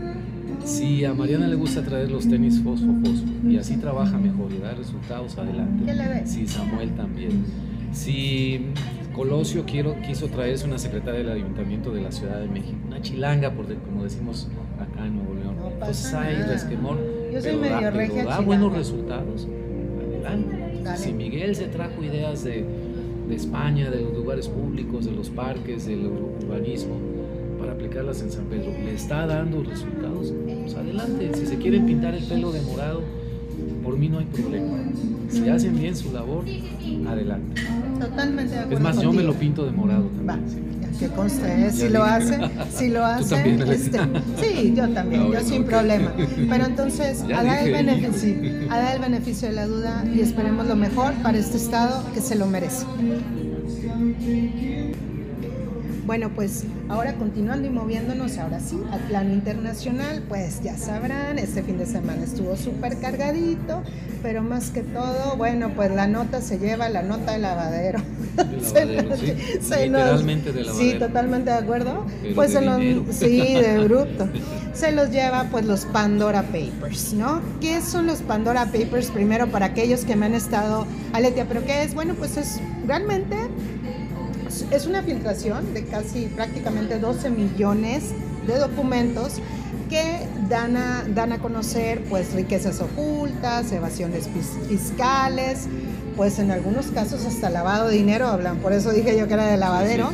Si 0.64 1.06
a 1.06 1.14
Mariana 1.14 1.48
le 1.48 1.56
gusta 1.56 1.84
traer 1.84 2.12
los 2.12 2.28
tenis 2.28 2.62
fosfo 2.62 2.94
fosfo 3.04 3.48
y 3.48 3.58
así 3.58 3.78
trabaja 3.78 4.18
mejor 4.18 4.52
y 4.52 4.58
da 4.58 4.74
resultados, 4.74 5.38
adelante. 5.38 5.86
¿Qué 5.86 5.94
le 5.94 6.08
ves? 6.08 6.30
Si 6.30 6.48
Samuel 6.48 6.92
también. 6.92 7.46
Si 7.94 8.66
Colosio 9.14 9.66
quiero, 9.66 9.96
quiso 10.02 10.28
traerse 10.28 10.66
una 10.66 10.78
secretaria 10.78 11.20
del 11.20 11.32
Ayuntamiento 11.32 11.92
de 11.92 12.02
la 12.02 12.12
Ciudad 12.12 12.40
de 12.40 12.48
México, 12.48 12.78
una 12.88 13.02
chilanga, 13.02 13.52
por 13.52 13.66
como 13.66 14.04
decimos 14.04 14.48
acá 14.80 15.06
en 15.06 15.16
Nuevo 15.16 15.34
León. 15.34 15.56
No 15.60 15.70
Entonces 15.72 16.14
hay 16.14 16.36
resquemor, 16.44 16.98
Yo 17.34 17.42
soy 17.42 17.56
medio 17.56 17.92
pero 17.92 18.26
da 18.26 18.40
buenos 18.42 18.74
resultados. 18.74 19.48
Adelante. 20.26 20.98
Si 20.98 21.14
Miguel 21.14 21.56
se 21.56 21.68
trajo 21.68 22.04
ideas 22.04 22.44
de 22.44 22.66
de 23.30 23.36
España, 23.36 23.90
de 23.90 24.02
los 24.02 24.14
lugares 24.14 24.48
públicos, 24.48 25.06
de 25.06 25.12
los 25.12 25.30
parques, 25.30 25.86
del 25.86 26.08
urbanismo, 26.42 26.96
para 27.60 27.74
aplicarlas 27.74 28.22
en 28.22 28.32
San 28.32 28.46
Pedro. 28.46 28.72
¿Le 28.72 28.94
está 28.94 29.28
dando 29.28 29.64
resultados? 29.64 30.34
Pues 30.62 30.76
adelante, 30.76 31.32
si 31.36 31.46
se 31.46 31.58
quieren 31.58 31.86
pintar 31.86 32.16
el 32.16 32.24
pelo 32.24 32.52
de 32.52 32.62
morado, 32.62 33.02
por 33.84 33.98
mí 33.98 34.10
no 34.10 34.20
hay 34.20 34.26
problema. 34.26 34.78
Si 35.30 35.48
hacen 35.48 35.78
bien 35.78 35.96
su 35.96 36.12
labor, 36.12 36.44
adelante. 37.08 37.62
Totalmente 38.00 38.54
de 38.54 38.60
acuerdo. 38.60 38.78
Es 38.78 38.82
más, 38.82 39.02
yo 39.02 39.14
me 39.14 39.24
lo 39.24 39.34
pinto 39.34 39.66
de 39.66 39.72
morado 39.72 40.06
también. 40.26 40.79
Que 40.98 41.08
conste, 41.08 41.68
¿eh? 41.68 41.72
si 41.72 41.90
lo 41.90 42.04
hace, 42.04 42.40
si 42.76 42.90
lo 42.90 43.06
hace, 43.06 43.58
este, 43.72 44.00
sí, 44.42 44.74
yo 44.76 44.90
también, 44.90 45.32
yo 45.32 45.40
sin 45.42 45.64
problema. 45.64 46.14
Pero 46.50 46.66
entonces, 46.66 47.24
a 47.36 47.44
dar, 47.44 47.68
el 47.68 47.72
beneficio, 47.72 48.36
a 48.70 48.78
dar 48.78 48.96
el 48.96 49.02
beneficio 49.02 49.48
de 49.50 49.56
la 49.56 49.68
duda 49.68 50.04
y 50.14 50.22
esperemos 50.22 50.68
lo 50.68 50.76
mejor 50.76 51.14
para 51.22 51.38
este 51.38 51.58
estado 51.58 52.04
que 52.14 52.22
se 52.22 52.36
lo 52.36 52.48
merece. 52.48 52.86
Bueno, 56.10 56.32
pues 56.34 56.64
ahora 56.88 57.14
continuando 57.14 57.68
y 57.68 57.70
moviéndonos, 57.70 58.40
ahora 58.40 58.60
sí, 58.60 58.82
al 58.92 59.00
plano 59.02 59.32
internacional, 59.32 60.24
pues 60.28 60.60
ya 60.64 60.76
sabrán, 60.76 61.38
este 61.38 61.62
fin 61.62 61.78
de 61.78 61.86
semana 61.86 62.24
estuvo 62.24 62.58
súper 62.58 62.98
cargadito, 62.98 63.84
pero 64.24 64.42
más 64.42 64.72
que 64.72 64.82
todo, 64.82 65.38
bueno, 65.38 65.70
pues 65.76 65.92
la 65.92 66.08
nota 66.08 66.42
se 66.42 66.58
lleva, 66.58 66.90
la 66.90 67.04
nota 67.04 67.34
de 67.34 67.38
lavadero. 67.38 68.00
lavadero 68.38 69.18
sí. 69.18 69.36
Literalmente 69.60 70.52
de 70.52 70.64
lavadero. 70.64 70.92
Sí, 70.92 70.98
totalmente 70.98 71.52
de 71.52 71.58
acuerdo. 71.58 72.08
pues 72.34 72.54
de 72.56 72.62
los, 72.62 73.16
sí, 73.16 73.54
de 73.54 73.78
bruto. 73.88 74.28
se 74.74 74.92
los 74.92 75.12
lleva 75.12 75.44
pues 75.52 75.64
los 75.66 75.86
Pandora 75.86 76.42
Papers, 76.42 77.14
¿no? 77.14 77.40
¿Qué 77.62 77.82
son 77.82 78.08
los 78.08 78.24
Pandora 78.24 78.66
Papers? 78.66 79.12
Primero 79.12 79.46
para 79.52 79.68
aquellos 79.68 80.06
que 80.06 80.16
me 80.16 80.26
han 80.26 80.34
estado, 80.34 80.88
Aletia, 81.14 81.46
¿pero 81.48 81.64
qué 81.64 81.84
es? 81.84 81.94
Bueno, 81.94 82.16
pues 82.16 82.36
es 82.36 82.60
realmente 82.88 83.36
es 84.72 84.86
una 84.86 85.02
filtración 85.02 85.74
de 85.74 85.84
casi 85.86 86.28
prácticamente 86.28 87.00
12 87.00 87.30
millones 87.30 88.12
de 88.48 88.58
documentos 88.58 89.36
que 89.90 90.28
dan 90.48 90.78
a, 90.78 91.04
dan 91.14 91.32
a 91.32 91.40
conocer 91.40 92.04
pues 92.10 92.34
riquezas 92.34 92.80
ocultas, 92.80 93.72
evasiones 93.72 94.30
fiscales, 94.68 95.68
pues 96.16 96.38
en 96.40 96.52
algunos 96.52 96.88
casos 96.88 97.26
hasta 97.26 97.50
lavado 97.50 97.88
de 97.88 97.96
dinero 97.96 98.28
hablan, 98.28 98.58
por 98.58 98.74
eso 98.74 98.92
dije 98.92 99.18
yo 99.18 99.28
que 99.28 99.34
era 99.34 99.48
de 99.48 99.58
lavadero. 99.58 100.12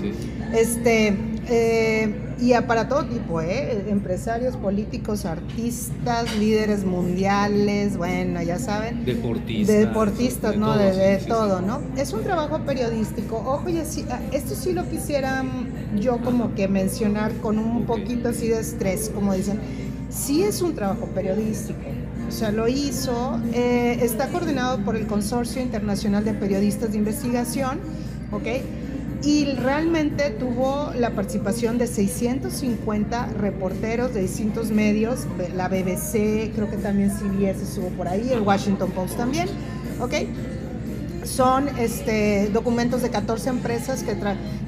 Este, 0.53 1.17
eh, 1.47 2.13
y 2.39 2.53
para 2.67 2.87
todo 2.87 3.05
tipo, 3.05 3.41
¿eh? 3.41 3.85
empresarios, 3.87 4.57
políticos, 4.57 5.25
artistas, 5.25 6.35
líderes 6.37 6.83
mundiales, 6.83 7.97
bueno, 7.97 8.41
ya 8.41 8.59
saben. 8.59 9.05
Deportistas. 9.05 9.77
deportistas, 9.77 10.57
¿no? 10.57 10.75
De, 10.75 11.17
todo, 11.27 11.61
¿no? 11.61 11.81
Es 11.97 12.13
un 12.13 12.23
trabajo 12.23 12.59
periodístico. 12.59 13.37
Ojo, 13.37 13.69
y 13.69 13.77
así, 13.77 14.05
ah, 14.09 14.19
esto 14.31 14.55
sí 14.55 14.73
lo 14.73 14.89
quisiera 14.89 15.43
yo 15.95 16.17
como 16.17 16.55
que 16.55 16.67
mencionar 16.67 17.31
con 17.37 17.59
un 17.59 17.85
poquito 17.85 18.29
así 18.29 18.47
de 18.49 18.59
estrés, 18.59 19.11
como 19.13 19.33
dicen. 19.33 19.59
Sí 20.09 20.43
es 20.43 20.61
un 20.61 20.75
trabajo 20.75 21.07
periodístico. 21.07 21.79
O 22.27 22.31
sea, 22.31 22.51
lo 22.51 22.67
hizo, 22.67 23.39
eh, 23.53 23.99
está 24.01 24.29
coordinado 24.29 24.79
por 24.79 24.95
el 24.95 25.07
Consorcio 25.07 25.61
Internacional 25.61 26.23
de 26.25 26.33
Periodistas 26.33 26.91
de 26.91 26.97
Investigación, 26.97 27.79
¿ok? 28.31 28.47
Y 29.25 29.45
realmente 29.55 30.29
tuvo 30.29 30.91
la 30.95 31.09
participación 31.09 31.79
de 31.79 31.87
650 31.87 33.29
reporteros 33.39 34.13
de 34.13 34.21
distintos 34.21 34.69
medios, 34.69 35.21
la 35.55 35.67
BBC, 35.67 36.53
creo 36.53 36.69
que 36.69 36.77
también 36.77 37.09
CBS 37.09 37.63
estuvo 37.63 37.87
por 37.89 38.07
ahí, 38.07 38.29
el 38.31 38.41
Washington 38.41 38.91
Post 38.91 39.17
también, 39.17 39.47
¿ok? 39.99 40.13
Son 41.23 41.67
este, 41.79 42.51
documentos 42.53 43.01
de 43.01 43.09
14 43.09 43.49
empresas 43.49 44.03
que, 44.03 44.15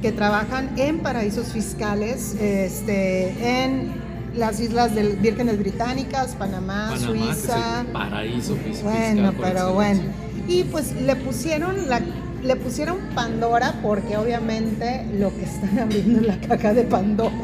que 0.02 0.12
trabajan 0.12 0.72
en 0.78 1.00
paraísos 1.00 1.50
fiscales, 1.50 2.34
este, 2.42 3.64
en 3.64 3.94
las 4.36 4.60
islas 4.60 4.96
del 4.96 5.18
Vírgenes 5.18 5.60
Británicas, 5.60 6.36
Panamá, 6.36 6.98
Suiza. 6.98 7.86
paraíso 7.94 8.56
fiscal. 8.56 8.92
Bueno, 8.92 9.34
pero 9.40 9.74
bueno. 9.74 10.02
Y 10.48 10.64
pues 10.64 11.00
le 11.00 11.16
pusieron 11.16 11.90
la 11.90 12.02
le 12.48 12.56
pusieron 12.56 12.98
Pandora 13.14 13.76
porque 13.84 14.16
obviamente 14.16 15.06
lo 15.20 15.36
que 15.36 15.44
están 15.44 15.78
abriendo 15.84 16.22
es 16.22 16.28
la 16.28 16.40
caja 16.40 16.74
de 16.74 16.84
Pandora. 16.84 17.36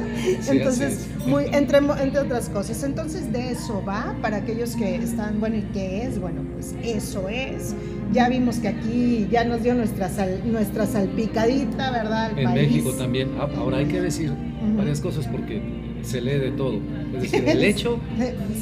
Entonces, 0.50 1.08
muy, 1.28 1.46
entre, 1.52 1.80
entre 1.80 2.20
otras 2.20 2.50
cosas. 2.50 2.82
Entonces, 2.84 3.32
de 3.32 3.52
eso 3.52 3.84
va 3.86 4.16
para 4.22 4.38
aquellos 4.38 4.76
que 4.76 4.96
están, 4.96 5.40
bueno, 5.40 5.58
¿y 5.58 5.64
qué 5.74 6.04
es? 6.04 6.20
Bueno, 6.20 6.42
pues 6.54 6.74
eso 6.84 7.28
es. 7.30 7.76
Ya 8.14 8.30
vimos 8.30 8.58
que 8.58 8.70
aquí 8.70 9.28
ya 9.32 9.44
nos 9.44 9.64
dio 9.64 9.74
nuestra, 9.74 10.10
nuestra 10.46 10.86
salpicadita, 10.86 11.92
¿verdad? 11.92 12.38
en 12.38 12.54
México 12.54 12.92
también. 12.94 13.32
Ah, 13.40 13.50
ahora 13.58 13.78
hay 13.78 13.86
que 13.86 14.02
decir 14.02 14.32
varias 14.78 15.02
cosas 15.02 15.28
porque 15.28 15.62
se 16.04 16.22
lee 16.22 16.40
de 16.40 16.52
todo. 16.52 16.80
Es 17.16 17.24
decir, 17.24 17.44
el 17.48 17.64
hecho. 17.64 18.00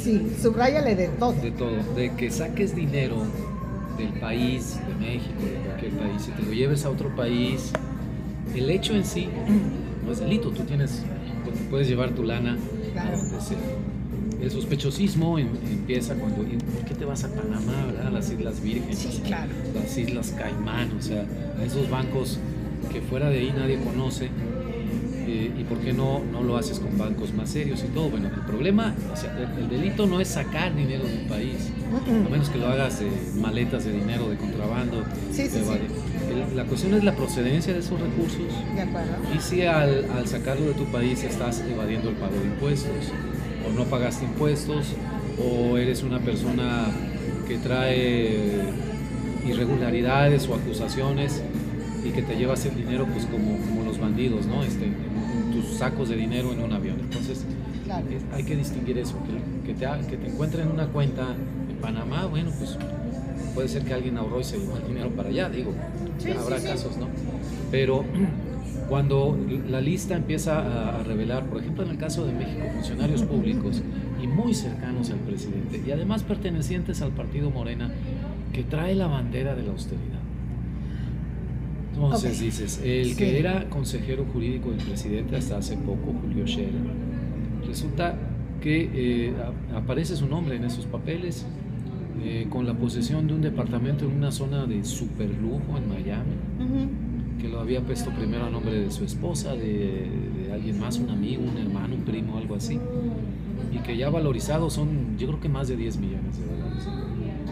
sí, 0.01 0.21
subrayale 0.41 0.95
de 0.95 1.07
todo. 1.09 1.33
De 1.33 1.51
todo. 1.51 1.71
De 1.95 2.11
que 2.15 2.31
saques 2.31 2.75
dinero 2.75 3.17
del 3.97 4.19
país, 4.19 4.79
de 4.87 5.05
México, 5.05 5.41
de 5.43 5.70
país, 5.89 6.27
y 6.27 6.31
te 6.31 6.43
lo 6.43 6.53
lleves 6.53 6.85
a 6.85 6.89
otro 6.89 7.15
país, 7.15 7.71
el 8.55 8.69
hecho 8.69 8.93
en 8.93 9.05
sí 9.05 9.29
no 10.05 10.11
es 10.11 10.19
delito. 10.19 10.49
Tú 10.49 10.63
tienes, 10.63 11.03
puedes 11.69 11.87
llevar 11.87 12.11
tu 12.11 12.23
lana 12.23 12.57
a 12.97 13.15
donde 13.15 13.41
sea. 13.41 13.57
El 14.41 14.49
sospechosismo 14.49 15.37
empieza 15.37 16.15
cuando, 16.15 16.37
¿por 16.37 16.85
qué 16.85 16.95
te 16.95 17.05
vas 17.05 17.23
a 17.23 17.29
Panamá, 17.29 17.85
a 18.05 18.09
las 18.09 18.31
Islas 18.31 18.61
Vírgenes? 18.61 18.97
Sí, 18.97 19.21
claro. 19.23 19.51
Las 19.75 19.95
Islas 19.97 20.33
Caimán, 20.35 20.91
o 20.97 21.01
sea, 21.01 21.25
a 21.59 21.63
esos 21.63 21.89
bancos 21.89 22.39
que 22.91 23.01
fuera 23.01 23.29
de 23.29 23.37
ahí 23.37 23.53
nadie 23.55 23.79
conoce 23.83 24.29
eh, 25.33 25.49
y 25.57 25.63
por 25.63 25.77
qué 25.77 25.93
no, 25.93 26.21
no 26.29 26.43
lo 26.43 26.57
haces 26.57 26.79
con 26.79 26.97
bancos 26.97 27.33
más 27.33 27.49
serios 27.49 27.81
y 27.83 27.87
todo. 27.93 28.09
Bueno, 28.09 28.27
el 28.27 28.41
problema, 28.41 28.93
o 29.13 29.15
sea, 29.15 29.33
el, 29.57 29.69
delito 29.69 30.05
no 30.05 30.19
es 30.19 30.27
sacar 30.27 30.75
dinero 30.75 31.05
del 31.05 31.25
país, 31.27 31.69
a 32.25 32.29
menos 32.29 32.49
que 32.49 32.57
lo 32.57 32.67
hagas 32.67 32.99
de 32.99 33.09
maletas 33.39 33.85
de 33.85 33.93
dinero, 33.93 34.29
de 34.29 34.35
contrabando. 34.35 35.05
Sí, 35.31 35.47
sí, 35.47 35.61
la 36.53 36.65
cuestión 36.65 36.95
es 36.95 37.05
la 37.05 37.15
procedencia 37.15 37.71
de 37.71 37.79
esos 37.79 37.97
recursos. 37.97 38.41
De 38.75 38.81
acuerdo. 38.81 39.15
Y 39.33 39.39
si 39.39 39.61
al, 39.61 40.05
al 40.11 40.27
sacarlo 40.27 40.65
de 40.65 40.73
tu 40.73 40.83
país 40.91 41.23
estás 41.23 41.61
evadiendo 41.61 42.09
el 42.09 42.15
pago 42.15 42.33
de 42.33 42.47
impuestos, 42.47 42.91
o 43.65 43.71
no 43.71 43.85
pagaste 43.85 44.25
impuestos, 44.25 44.87
o 45.39 45.77
eres 45.77 46.03
una 46.03 46.19
persona 46.19 46.87
que 47.47 47.57
trae 47.57 48.63
irregularidades 49.47 50.47
o 50.49 50.55
acusaciones 50.55 51.41
y 52.03 52.09
que 52.09 52.21
te 52.21 52.35
llevas 52.35 52.65
el 52.65 52.75
dinero 52.75 53.05
pues 53.05 53.25
como, 53.25 53.57
como 53.57 53.83
los 53.83 53.99
bandidos, 53.99 54.45
¿no? 54.45 54.63
Este, 54.63 54.91
sacos 55.73 56.09
de 56.09 56.15
dinero 56.15 56.51
en 56.51 56.61
un 56.61 56.73
avión. 56.73 56.97
Entonces, 56.99 57.45
hay 58.33 58.43
que 58.43 58.55
distinguir 58.55 58.97
eso, 58.97 59.15
que, 59.65 59.73
te, 59.73 59.85
que 60.07 60.17
te 60.17 60.27
encuentren 60.27 60.67
una 60.69 60.87
cuenta 60.87 61.35
en 61.69 61.77
Panamá, 61.77 62.25
bueno, 62.25 62.51
pues 62.57 62.77
puede 63.53 63.67
ser 63.67 63.83
que 63.83 63.93
alguien 63.93 64.17
ahorró 64.17 64.39
y 64.39 64.43
se 64.43 64.57
llevó 64.57 64.77
el 64.77 64.87
dinero 64.87 65.09
para 65.09 65.29
allá, 65.29 65.49
digo, 65.49 65.73
habrá 66.39 66.61
casos, 66.61 66.97
¿no? 66.97 67.07
Pero 67.69 68.05
cuando 68.89 69.37
la 69.69 69.81
lista 69.81 70.15
empieza 70.15 70.99
a 70.99 71.03
revelar, 71.03 71.45
por 71.45 71.59
ejemplo, 71.59 71.83
en 71.83 71.91
el 71.91 71.97
caso 71.97 72.25
de 72.25 72.33
México, 72.33 72.63
funcionarios 72.73 73.23
públicos 73.23 73.81
y 74.21 74.27
muy 74.27 74.53
cercanos 74.53 75.09
al 75.09 75.19
presidente, 75.19 75.81
y 75.85 75.91
además 75.91 76.23
pertenecientes 76.23 77.01
al 77.01 77.11
partido 77.11 77.49
Morena, 77.49 77.91
que 78.53 78.63
trae 78.63 78.95
la 78.95 79.07
bandera 79.07 79.55
de 79.55 79.63
la 79.63 79.71
austeridad 79.71 80.20
entonces 81.93 82.39
dices, 82.39 82.81
el 82.83 83.15
que 83.15 83.39
era 83.39 83.69
consejero 83.69 84.25
jurídico 84.31 84.71
del 84.71 84.79
presidente 84.79 85.35
hasta 85.35 85.57
hace 85.57 85.75
poco, 85.77 86.13
Julio 86.21 86.47
Scherer, 86.47 86.71
resulta 87.67 88.15
que 88.61 88.89
eh, 88.93 89.33
aparece 89.75 90.15
su 90.15 90.27
nombre 90.27 90.55
en 90.55 90.63
esos 90.63 90.85
papeles 90.85 91.45
eh, 92.23 92.47
con 92.49 92.65
la 92.65 92.73
posesión 92.73 93.27
de 93.27 93.33
un 93.33 93.41
departamento 93.41 94.05
en 94.05 94.11
una 94.11 94.31
zona 94.31 94.65
de 94.65 94.83
super 94.85 95.29
lujo 95.41 95.77
en 95.77 95.89
Miami, 95.89 96.35
que 97.41 97.49
lo 97.49 97.59
había 97.59 97.81
puesto 97.81 98.11
primero 98.11 98.45
a 98.45 98.49
nombre 98.49 98.73
de 98.73 98.91
su 98.91 99.03
esposa, 99.03 99.55
de, 99.55 100.07
de, 100.45 100.53
alguien 100.53 100.79
más, 100.79 100.99
un 100.99 101.09
amigo, 101.09 101.43
un 101.43 101.57
hermano, 101.57 101.95
un 101.95 102.01
primo, 102.01 102.37
algo 102.37 102.55
así, 102.55 102.79
y 103.73 103.79
que 103.79 103.97
ya 103.97 104.09
valorizado 104.09 104.69
son, 104.69 105.17
yo 105.17 105.27
creo 105.27 105.39
que 105.39 105.49
más 105.49 105.67
de 105.67 105.75
10 105.75 105.97
millones 105.97 106.37
de 106.37 106.45
dólares 106.45 106.60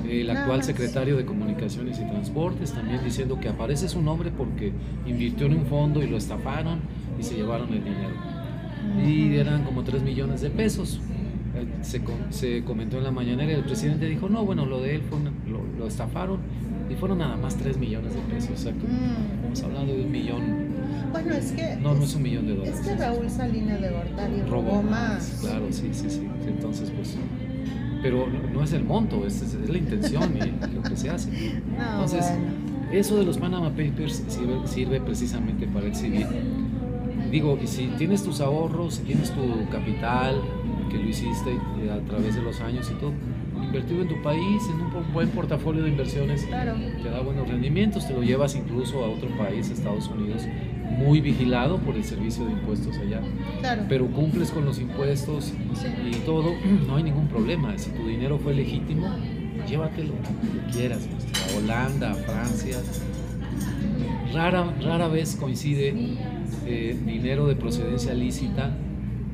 el 0.09 0.29
actual 0.29 0.63
secretario 0.63 1.17
de 1.17 1.25
Comunicaciones 1.25 1.99
y 1.99 2.03
Transportes, 2.03 2.73
también 2.73 3.03
diciendo 3.03 3.39
que 3.39 3.49
aparece 3.49 3.87
su 3.87 4.01
nombre 4.01 4.31
porque 4.35 4.71
invirtió 5.05 5.45
en 5.45 5.57
un 5.57 5.65
fondo 5.65 6.01
y 6.01 6.07
lo 6.07 6.17
estafaron 6.17 6.79
y 7.19 7.23
se 7.23 7.35
llevaron 7.35 7.71
el 7.73 7.83
dinero. 7.83 8.15
Y 9.05 9.35
eran 9.35 9.63
como 9.63 9.83
3 9.83 10.01
millones 10.01 10.41
de 10.41 10.49
pesos. 10.49 10.99
Eh, 11.55 11.65
se, 11.81 12.01
se, 12.29 12.63
comentó 12.63 12.97
en 12.97 13.03
la 13.03 13.11
mañanera 13.11 13.51
y 13.51 13.55
el 13.55 13.63
presidente 13.63 14.07
dijo, 14.07 14.29
no, 14.29 14.45
bueno, 14.45 14.65
lo 14.65 14.81
de 14.81 14.95
él 14.95 15.01
fue 15.01 15.19
lo, 15.77 15.87
estafaron 15.87 16.39
y 16.89 16.95
fueron 16.95 17.19
nada 17.19 17.35
más 17.37 17.55
3 17.55 17.77
millones 17.77 18.13
de 18.13 18.21
pesos. 18.21 18.51
O 18.51 18.57
sea, 18.57 18.71
mm. 18.71 19.35
estamos 19.35 19.63
hablando 19.63 19.93
de 19.93 20.03
un 20.03 20.11
millón. 20.11 20.41
Bueno, 21.11 21.33
es 21.33 21.51
que... 21.51 21.75
No, 21.77 21.93
no 21.93 22.03
es 22.03 22.15
un 22.15 22.23
millón 22.23 22.47
de 22.47 22.55
dólares. 22.55 22.79
Es 22.79 22.87
que 22.87 22.95
Raúl 22.95 23.29
Salinas 23.29 23.81
de 23.81 23.89
Gortari 23.89 24.41
robó, 24.43 24.81
más. 24.81 25.39
Claro, 25.41 25.67
sí, 25.71 25.89
sí, 25.91 26.09
sí. 26.09 26.27
Entonces, 26.47 26.91
pues 26.91 27.15
pero 28.01 28.27
no 28.27 28.63
es 28.63 28.73
el 28.73 28.83
monto, 28.83 29.25
es, 29.25 29.41
es 29.41 29.69
la 29.69 29.77
intención 29.77 30.35
y 30.37 30.75
lo 30.75 30.81
que 30.83 30.95
se 30.95 31.09
hace. 31.09 31.29
Entonces, 31.77 32.25
eso 32.91 33.17
de 33.17 33.25
los 33.25 33.37
Panama 33.37 33.69
Papers 33.69 34.23
sirve, 34.27 34.67
sirve, 34.67 34.99
precisamente 35.01 35.67
para 35.67 35.93
civil. 35.93 36.25
Digo, 37.31 37.57
y 37.61 37.67
si 37.67 37.87
tienes 37.97 38.23
tus 38.23 38.41
ahorros, 38.41 38.95
si 38.95 39.03
tienes 39.03 39.31
tu 39.31 39.69
capital, 39.69 40.41
que 40.89 40.97
lo 40.97 41.07
hiciste 41.07 41.51
eh, 41.51 41.91
a 41.91 41.99
través 42.07 42.35
de 42.35 42.41
los 42.41 42.59
años 42.61 42.91
y 42.91 42.99
todo, 42.99 43.13
invertido 43.61 44.01
en 44.01 44.07
tu 44.07 44.21
país, 44.23 44.63
en 44.69 44.81
un 44.81 45.13
buen 45.13 45.29
portafolio 45.29 45.83
de 45.83 45.89
inversiones, 45.89 46.47
te 46.49 47.09
da 47.09 47.21
buenos 47.21 47.47
rendimientos, 47.47 48.07
te 48.07 48.13
lo 48.13 48.23
llevas 48.23 48.55
incluso 48.55 49.03
a 49.05 49.09
otro 49.09 49.29
país, 49.37 49.69
Estados 49.69 50.07
Unidos, 50.07 50.47
muy 50.89 51.21
vigilado 51.21 51.77
por 51.77 51.95
el 51.95 52.03
servicio 52.03 52.45
de 52.45 52.53
impuestos 52.53 52.97
allá. 52.97 53.21
Pero 53.87 54.07
cumples 54.07 54.51
con 54.51 54.65
los 54.65 54.79
impuestos 54.79 55.53
y 56.05 56.15
todo, 56.25 56.53
no 56.87 56.95
hay 56.95 57.03
ningún 57.03 57.27
problema. 57.27 57.77
Si 57.77 57.91
tu 57.91 58.07
dinero 58.07 58.37
fue 58.37 58.53
legítimo, 58.53 59.07
llévatelo 59.67 60.13
que 60.13 60.71
quieras. 60.71 61.07
A 61.33 61.57
Holanda, 61.57 62.11
a 62.11 62.15
Francia. 62.15 62.77
Rara, 64.33 64.73
rara 64.81 65.07
vez 65.07 65.35
coincide 65.35 65.93
eh, 66.65 66.97
dinero 67.05 67.47
de 67.47 67.55
procedencia 67.55 68.13
lícita 68.13 68.75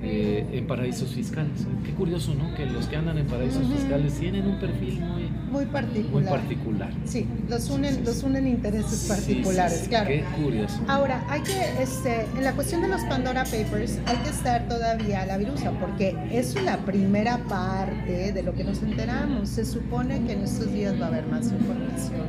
eh, 0.07 0.45
en 0.51 0.67
paraísos 0.67 1.09
fiscales. 1.09 1.65
Qué 1.83 1.91
curioso, 1.93 2.35
¿no? 2.35 2.53
Que 2.55 2.65
los 2.67 2.85
que 2.85 2.95
andan 2.95 3.17
en 3.17 3.25
paraísos 3.25 3.67
fiscales 3.67 4.13
tienen 4.13 4.47
un 4.47 4.59
perfil 4.59 4.99
muy, 4.99 5.23
muy 5.51 5.65
particular. 5.65 6.11
Muy 6.11 6.23
particular. 6.23 6.89
Sí, 7.05 7.27
los 7.49 7.69
unen, 7.71 8.05
los 8.05 8.21
unen 8.21 8.47
intereses 8.47 9.05
particulares, 9.07 9.87
claro. 9.87 10.07
Qué 10.07 10.23
curioso. 10.41 10.79
Ahora, 10.87 11.25
hay 11.27 11.41
que, 11.41 11.81
este, 11.81 12.27
en 12.37 12.43
la 12.43 12.53
cuestión 12.53 12.81
de 12.81 12.87
los 12.87 13.01
Pandora 13.05 13.45
Papers, 13.45 13.99
hay 14.05 14.17
que 14.17 14.29
estar 14.29 14.67
todavía 14.67 15.23
a 15.23 15.25
la 15.25 15.37
virusa, 15.37 15.71
porque 15.79 16.15
es 16.31 16.53
la 16.61 16.77
primera 16.85 17.39
parte 17.49 18.31
de 18.31 18.43
lo 18.43 18.53
que 18.53 18.63
nos 18.63 18.83
enteramos. 18.83 19.49
Se 19.49 19.65
supone 19.65 20.23
que 20.25 20.33
en 20.33 20.43
estos 20.43 20.71
días 20.71 20.99
va 21.01 21.05
a 21.05 21.07
haber 21.07 21.25
más 21.27 21.51
información. 21.51 22.27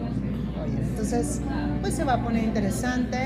entonces, 0.88 1.42
pues 1.82 1.94
se 1.94 2.04
va 2.04 2.14
a 2.14 2.22
poner 2.22 2.44
interesante, 2.44 3.18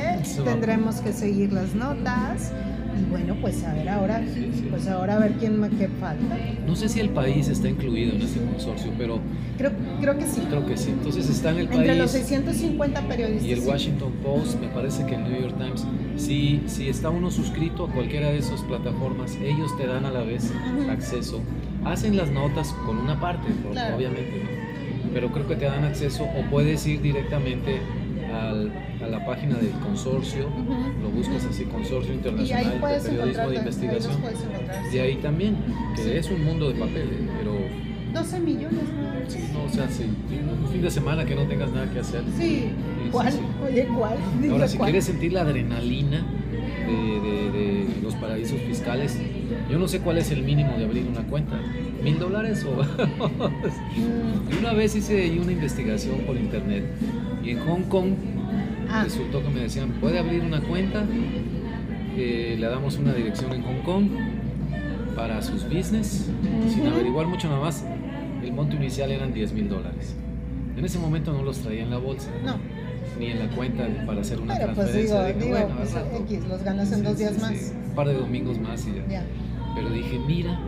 tendremos 0.45 0.97
que 0.97 1.13
seguir 1.13 1.53
las 1.53 1.73
notas. 1.75 2.53
Y 3.01 3.11
bueno, 3.11 3.37
pues 3.41 3.65
a 3.65 3.73
ver 3.73 3.89
ahora, 3.89 4.23
pues 4.69 4.87
ahora 4.89 5.17
a 5.17 5.19
ver 5.21 5.33
quién 5.33 5.61
qué 5.79 5.89
falta. 6.01 6.37
No 6.67 6.77
sé 6.77 6.89
si 6.89 7.01
el 7.01 7.11
país 7.11 7.49
está 7.49 7.69
incluido 7.69 8.15
en 8.15 8.23
este 8.23 8.41
consorcio, 8.41 8.93
pero 8.99 9.21
creo, 9.57 9.73
creo 10.01 10.19
que 10.19 10.27
sí. 10.27 10.43
Creo 10.49 10.67
que 10.67 10.77
sí. 10.77 10.91
Entonces 10.91 11.29
está 11.31 11.51
en 11.51 11.59
el 11.59 11.69
país. 11.69 11.81
Entre 11.81 11.97
los 11.97 12.11
650 12.11 13.09
periodistas. 13.09 13.49
Y 13.49 13.53
el 13.53 13.61
Washington 13.61 14.13
Post, 14.23 14.61
me 14.61 14.69
parece 14.69 15.07
que 15.07 15.15
el 15.15 15.25
New 15.25 15.41
York 15.41 15.57
Times, 15.57 15.87
si, 16.17 16.63
si 16.67 16.89
está 16.89 17.11
uno 17.11 17.31
suscrito 17.31 17.87
a 17.87 17.91
cualquiera 17.91 18.29
de 18.29 18.39
esas 18.39 18.63
plataformas, 18.63 19.37
ellos 19.37 19.77
te 19.79 19.87
dan 19.87 20.05
a 20.05 20.11
la 20.11 20.23
vez 20.23 20.53
acceso. 20.91 21.41
Hacen 21.85 22.17
las 22.17 22.31
notas 22.31 22.75
con 22.85 22.99
una 22.99 23.19
parte, 23.19 23.49
obviamente, 23.95 24.43
pero 25.15 25.31
creo 25.33 25.49
que 25.49 25.57
te 25.57 25.65
dan 25.65 25.85
acceso 25.85 26.25
o 26.25 26.51
puedes 26.51 26.87
ir 26.87 27.01
directamente 27.01 27.81
a 28.49 29.07
la 29.07 29.25
página 29.25 29.57
del 29.57 29.71
consorcio, 29.71 30.49
lo 31.03 31.11
buscas 31.11 31.45
así, 31.45 31.65
Consorcio 31.65 32.15
Internacional 32.15 32.81
de 32.81 33.01
Periodismo 33.11 33.51
de 33.51 33.57
Investigación. 33.57 34.15
y 34.93 34.99
ahí 34.99 35.17
también, 35.17 35.57
que 35.97 36.19
es 36.19 36.31
un 36.31 36.45
mundo 36.45 36.69
de 36.69 36.79
papel, 36.79 37.09
¿eh? 37.09 37.29
pero 37.39 37.55
12 38.13 38.41
millones, 38.41 38.85
Sí, 39.29 39.39
no, 39.53 39.65
o 39.65 39.69
sea, 39.69 39.89
sí, 39.89 40.05
un 40.05 40.69
fin 40.73 40.83
de 40.83 40.91
semana 40.91 41.25
que 41.25 41.37
no 41.37 41.43
tengas 41.43 41.71
nada 41.71 41.89
que 41.93 42.01
hacer. 42.01 42.23
Sí, 42.37 42.73
¿cuál? 43.13 43.33
Oye, 43.65 43.87
¿cuál? 43.97 44.17
Ahora, 44.51 44.67
si 44.67 44.77
¿cuál? 44.77 44.91
quieres 44.91 45.05
sentir 45.05 45.33
la 45.33 45.43
adrenalina 45.43 46.27
de, 46.87 47.21
de, 47.21 47.51
de, 47.53 48.03
los 48.03 48.17
paraísos 48.17 48.61
fiscales, 48.63 49.17
yo 49.71 49.79
no 49.79 49.87
sé 49.87 50.01
cuál 50.01 50.19
es 50.19 50.33
el 50.33 50.43
mínimo 50.43 50.77
de 50.77 50.85
abrir 50.85 51.07
una 51.07 51.23
cuenta. 51.23 51.61
¿Mil 52.03 52.19
dólares 52.19 52.65
o...? 52.65 52.83
Mm. 53.97 54.59
una 54.61 54.73
vez 54.73 54.95
hice 54.95 55.39
una 55.41 55.53
investigación 55.53 56.21
por 56.21 56.37
internet 56.37 56.85
y 57.43 57.51
en 57.51 57.59
Hong 57.61 57.83
Kong 57.89 58.13
Ah. 58.93 59.03
resultó 59.05 59.41
que 59.43 59.49
me 59.51 59.61
decían, 59.61 59.91
puede 60.01 60.19
abrir 60.19 60.43
una 60.43 60.61
cuenta, 60.61 61.05
eh, 62.17 62.57
le 62.59 62.67
damos 62.67 62.97
una 62.99 63.13
dirección 63.13 63.53
en 63.53 63.63
Hong 63.63 63.83
Kong 63.85 64.09
para 65.15 65.41
sus 65.43 65.65
business, 65.65 66.29
sin 66.69 66.81
Ujú. 66.87 66.91
averiguar 66.95 67.27
mucho 67.29 67.49
nada 67.49 67.61
más. 67.61 67.85
El 68.43 68.53
monto 68.53 68.75
inicial 68.77 69.13
eran 69.13 69.33
10 69.33 69.53
mil 69.53 69.69
dólares. 69.69 70.17
En 70.77 70.85
ese 70.85 70.99
momento 70.99 71.33
no 71.33 71.43
los 71.43 71.59
traía 71.59 71.83
en 71.85 71.91
la 71.91 71.99
bolsa, 71.99 72.31
No, 72.45 72.57
ni 73.21 73.27
en 73.27 73.39
la 73.39 73.49
cuenta 73.55 73.87
para 74.07 74.23
hacer 74.23 74.41
una 74.41 74.55
pero 74.55 74.73
pues 74.75 74.91
transferencia. 74.91 75.25
digo, 75.27 75.39
Dije, 75.39 75.47
digo, 75.47 75.59
bueno, 75.69 75.75
pues. 75.77 76.23
X, 76.33 76.49
los 76.49 76.63
ganas 76.65 76.91
en 76.93 76.99
Sí, 76.99 77.05
dos 77.05 77.13
sí, 77.13 77.19
días 77.19 77.35
sí, 77.35 77.41
más. 77.43 77.75
Un 77.91 77.95
par 77.95 78.09
de 78.09 78.15
domingos 78.15 78.59
más 78.59 78.87
y 78.89 78.95
ya. 78.95 79.07
Ya. 79.09 79.25
Pero 79.77 79.91
dije, 79.91 80.19
mira, 80.27 80.59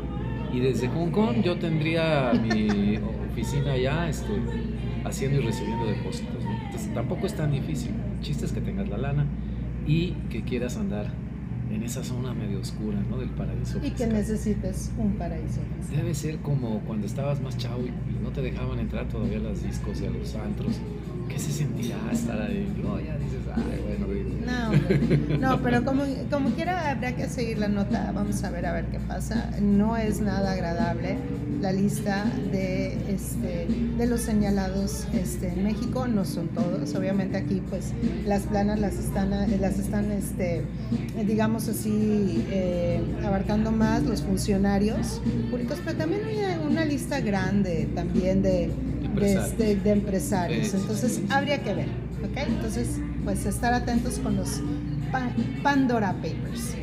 y 0.52 0.60
desde 0.60 0.88
Hong 0.88 1.10
Kong 1.10 1.42
yo 1.42 1.58
tendría 1.58 2.32
mi 2.32 2.98
oficina 3.30 3.76
ya 3.76 4.08
este, 4.08 4.32
haciendo 5.04 5.40
y 5.40 5.44
recibiendo 5.44 5.86
depósitos. 5.86 6.44
¿no? 6.44 6.50
Entonces 6.64 6.92
tampoco 6.94 7.26
es 7.26 7.34
tan 7.34 7.52
difícil. 7.52 7.92
El 8.16 8.20
chiste 8.20 8.44
es 8.44 8.52
que 8.52 8.60
tengas 8.60 8.88
la 8.88 8.98
lana 8.98 9.26
y 9.86 10.12
que 10.30 10.42
quieras 10.42 10.76
andar 10.76 11.06
en 11.70 11.82
esa 11.82 12.04
zona 12.04 12.34
medio 12.34 12.60
oscura 12.60 12.98
¿no? 13.08 13.16
del 13.16 13.30
paraíso. 13.30 13.80
Y 13.82 13.90
que 13.92 14.06
necesites 14.06 14.92
un 14.98 15.14
paraíso. 15.14 15.60
fiscal. 15.78 15.96
Debe 15.96 16.14
ser 16.14 16.38
como 16.38 16.80
cuando 16.80 17.06
estabas 17.06 17.40
más 17.40 17.56
chavo 17.56 17.82
y, 17.82 18.22
no 18.22 18.30
te 18.30 18.40
dejaban 18.40 18.78
entrar 18.78 19.08
todavía 19.08 19.38
a 19.38 19.40
los 19.40 19.62
discos 19.64 20.00
y 20.00 20.06
a 20.06 20.10
los 20.10 20.36
antros. 20.36 20.76
¿Qué 21.32 21.38
se 21.38 21.50
sentirá 21.50 21.96
estar 22.12 22.40
ahí? 22.42 22.70
No, 22.82 23.00
ya 23.00 23.16
dices, 23.16 23.40
ay, 23.54 23.80
bueno. 23.86 24.02
No, 25.38 25.62
pero 25.62 25.84
como, 25.84 26.04
como 26.30 26.50
quiera 26.50 26.90
habrá 26.90 27.14
que 27.16 27.28
seguir 27.28 27.58
la 27.58 27.68
nota, 27.68 28.12
vamos 28.14 28.42
a 28.44 28.50
ver 28.50 28.66
a 28.66 28.72
ver 28.72 28.86
qué 28.86 28.98
pasa. 29.00 29.50
No 29.60 29.96
es 29.96 30.20
nada 30.20 30.52
agradable 30.52 31.16
la 31.60 31.72
lista 31.72 32.24
de, 32.50 32.98
este, 33.08 33.66
de 33.96 34.06
los 34.06 34.20
señalados 34.20 35.06
este, 35.12 35.48
en 35.48 35.62
México, 35.62 36.08
no 36.08 36.24
son 36.24 36.48
todos, 36.48 36.94
obviamente 36.96 37.38
aquí 37.38 37.62
pues 37.70 37.92
las 38.26 38.42
planas 38.42 38.80
las 38.80 38.94
están, 38.94 39.30
las 39.30 39.78
están 39.78 40.10
este, 40.10 40.62
digamos 41.24 41.68
así, 41.68 42.44
eh, 42.50 43.00
abarcando 43.24 43.70
más 43.70 44.02
los 44.02 44.22
funcionarios 44.22 45.20
públicos, 45.50 45.78
pero 45.84 45.96
también 45.96 46.22
hay 46.24 46.58
una 46.68 46.84
lista 46.84 47.20
grande 47.20 47.88
también 47.94 48.42
de, 48.42 48.72
Empresarios. 49.26 49.50
este, 49.60 49.76
de 49.76 49.90
empresarios, 49.90 50.66
Sí, 50.68 50.76
entonces 50.80 51.14
sí. 51.16 51.26
habría 51.30 51.62
que 51.62 51.74
ver, 51.74 51.86
¿ok? 52.24 52.36
Entonces, 52.48 52.88
pues 53.24 53.44
estar 53.46 53.72
atentos 53.74 54.18
con 54.18 54.36
los 54.36 54.60
Pa- 55.10 55.30
Pandora 55.62 56.12
Papers. 56.14 56.74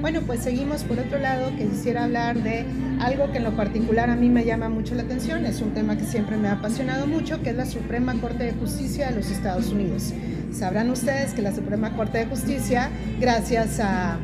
Bueno, 0.00 0.20
pues 0.26 0.40
seguimos 0.40 0.84
por 0.84 0.98
otro 0.98 1.18
lado, 1.18 1.50
que 1.56 1.66
quisiera 1.66 2.04
hablar 2.04 2.40
de 2.42 2.64
algo 3.00 3.32
que 3.32 3.38
en 3.38 3.44
lo 3.44 3.56
particular 3.56 4.10
a 4.10 4.14
mí 4.16 4.28
me 4.28 4.44
llama 4.44 4.68
mucho 4.68 4.94
la 4.94 5.02
atención, 5.02 5.44
es 5.46 5.60
un 5.62 5.70
tema 5.72 5.96
que 5.96 6.04
siempre 6.04 6.36
me 6.36 6.48
ha 6.48 6.52
apasionado 6.52 7.06
mucho, 7.06 7.42
que 7.42 7.50
es 7.50 7.56
la 7.56 7.66
Suprema 7.66 8.14
Corte 8.20 8.44
de 8.44 8.52
Justicia 8.52 9.08
de 9.08 9.16
los 9.16 9.30
Estados 9.30 9.70
Unidos. 9.70 10.12
Sabrán 10.52 10.90
ustedes 10.90 11.32
que 11.32 11.42
la 11.42 11.52
Suprema 11.54 11.96
Corte 11.96 12.18
de 12.18 12.26
Justicia, 12.26 12.90
gracias 13.20 13.80
a 13.80 14.18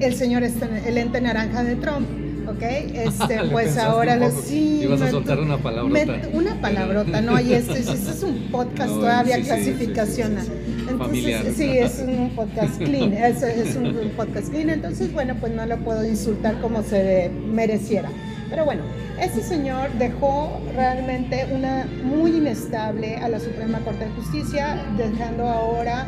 el 0.00 0.14
señor 0.14 0.42
este, 0.42 0.66
el 0.88 0.98
ente 0.98 1.20
naranja 1.20 1.62
de 1.62 1.76
Trump, 1.76 2.06
¿ok? 2.50 2.62
Este, 2.94 3.38
pues 3.50 3.76
ahora 3.78 4.16
lo 4.16 4.30
sí. 4.30 4.80
Ibas 4.82 5.02
a 5.02 5.10
soltar 5.10 5.38
una 5.40 5.56
palabrota. 5.58 6.06
me- 6.06 6.26
una 6.36 6.60
palabrota, 6.60 7.20
no, 7.20 7.38
y 7.40 7.54
este, 7.54 7.78
este 7.78 7.92
es 7.92 8.22
un 8.22 8.48
podcast 8.50 8.90
No, 8.94 9.00
todavía 9.00 9.36
sí, 9.36 9.42
clasificación. 9.42 10.36
sí. 10.40 10.50
Entonces, 10.88 10.98
Familiar. 10.98 11.44
sí, 11.56 11.78
es 11.78 12.04
un 12.06 12.30
podcast 12.34 12.76
clean, 12.78 13.12
es, 13.14 13.42
es 13.42 13.76
un 13.76 14.10
podcast 14.16 14.48
clean, 14.48 14.70
entonces, 14.70 15.12
bueno, 15.12 15.34
pues 15.40 15.52
no 15.54 15.64
lo 15.66 15.76
puedo 15.78 16.04
insultar 16.04 16.60
como 16.60 16.82
se 16.82 17.30
mereciera. 17.52 18.08
Pero 18.50 18.64
bueno, 18.64 18.82
este 19.22 19.42
señor 19.42 19.90
dejó 20.00 20.60
realmente 20.74 21.46
una 21.52 21.86
muy 22.02 22.32
inestable 22.38 23.16
a 23.18 23.28
la 23.28 23.38
Suprema 23.38 23.78
Corte 23.80 24.04
de 24.06 24.10
Justicia, 24.10 24.84
dejando 24.96 25.48
ahora 25.48 26.06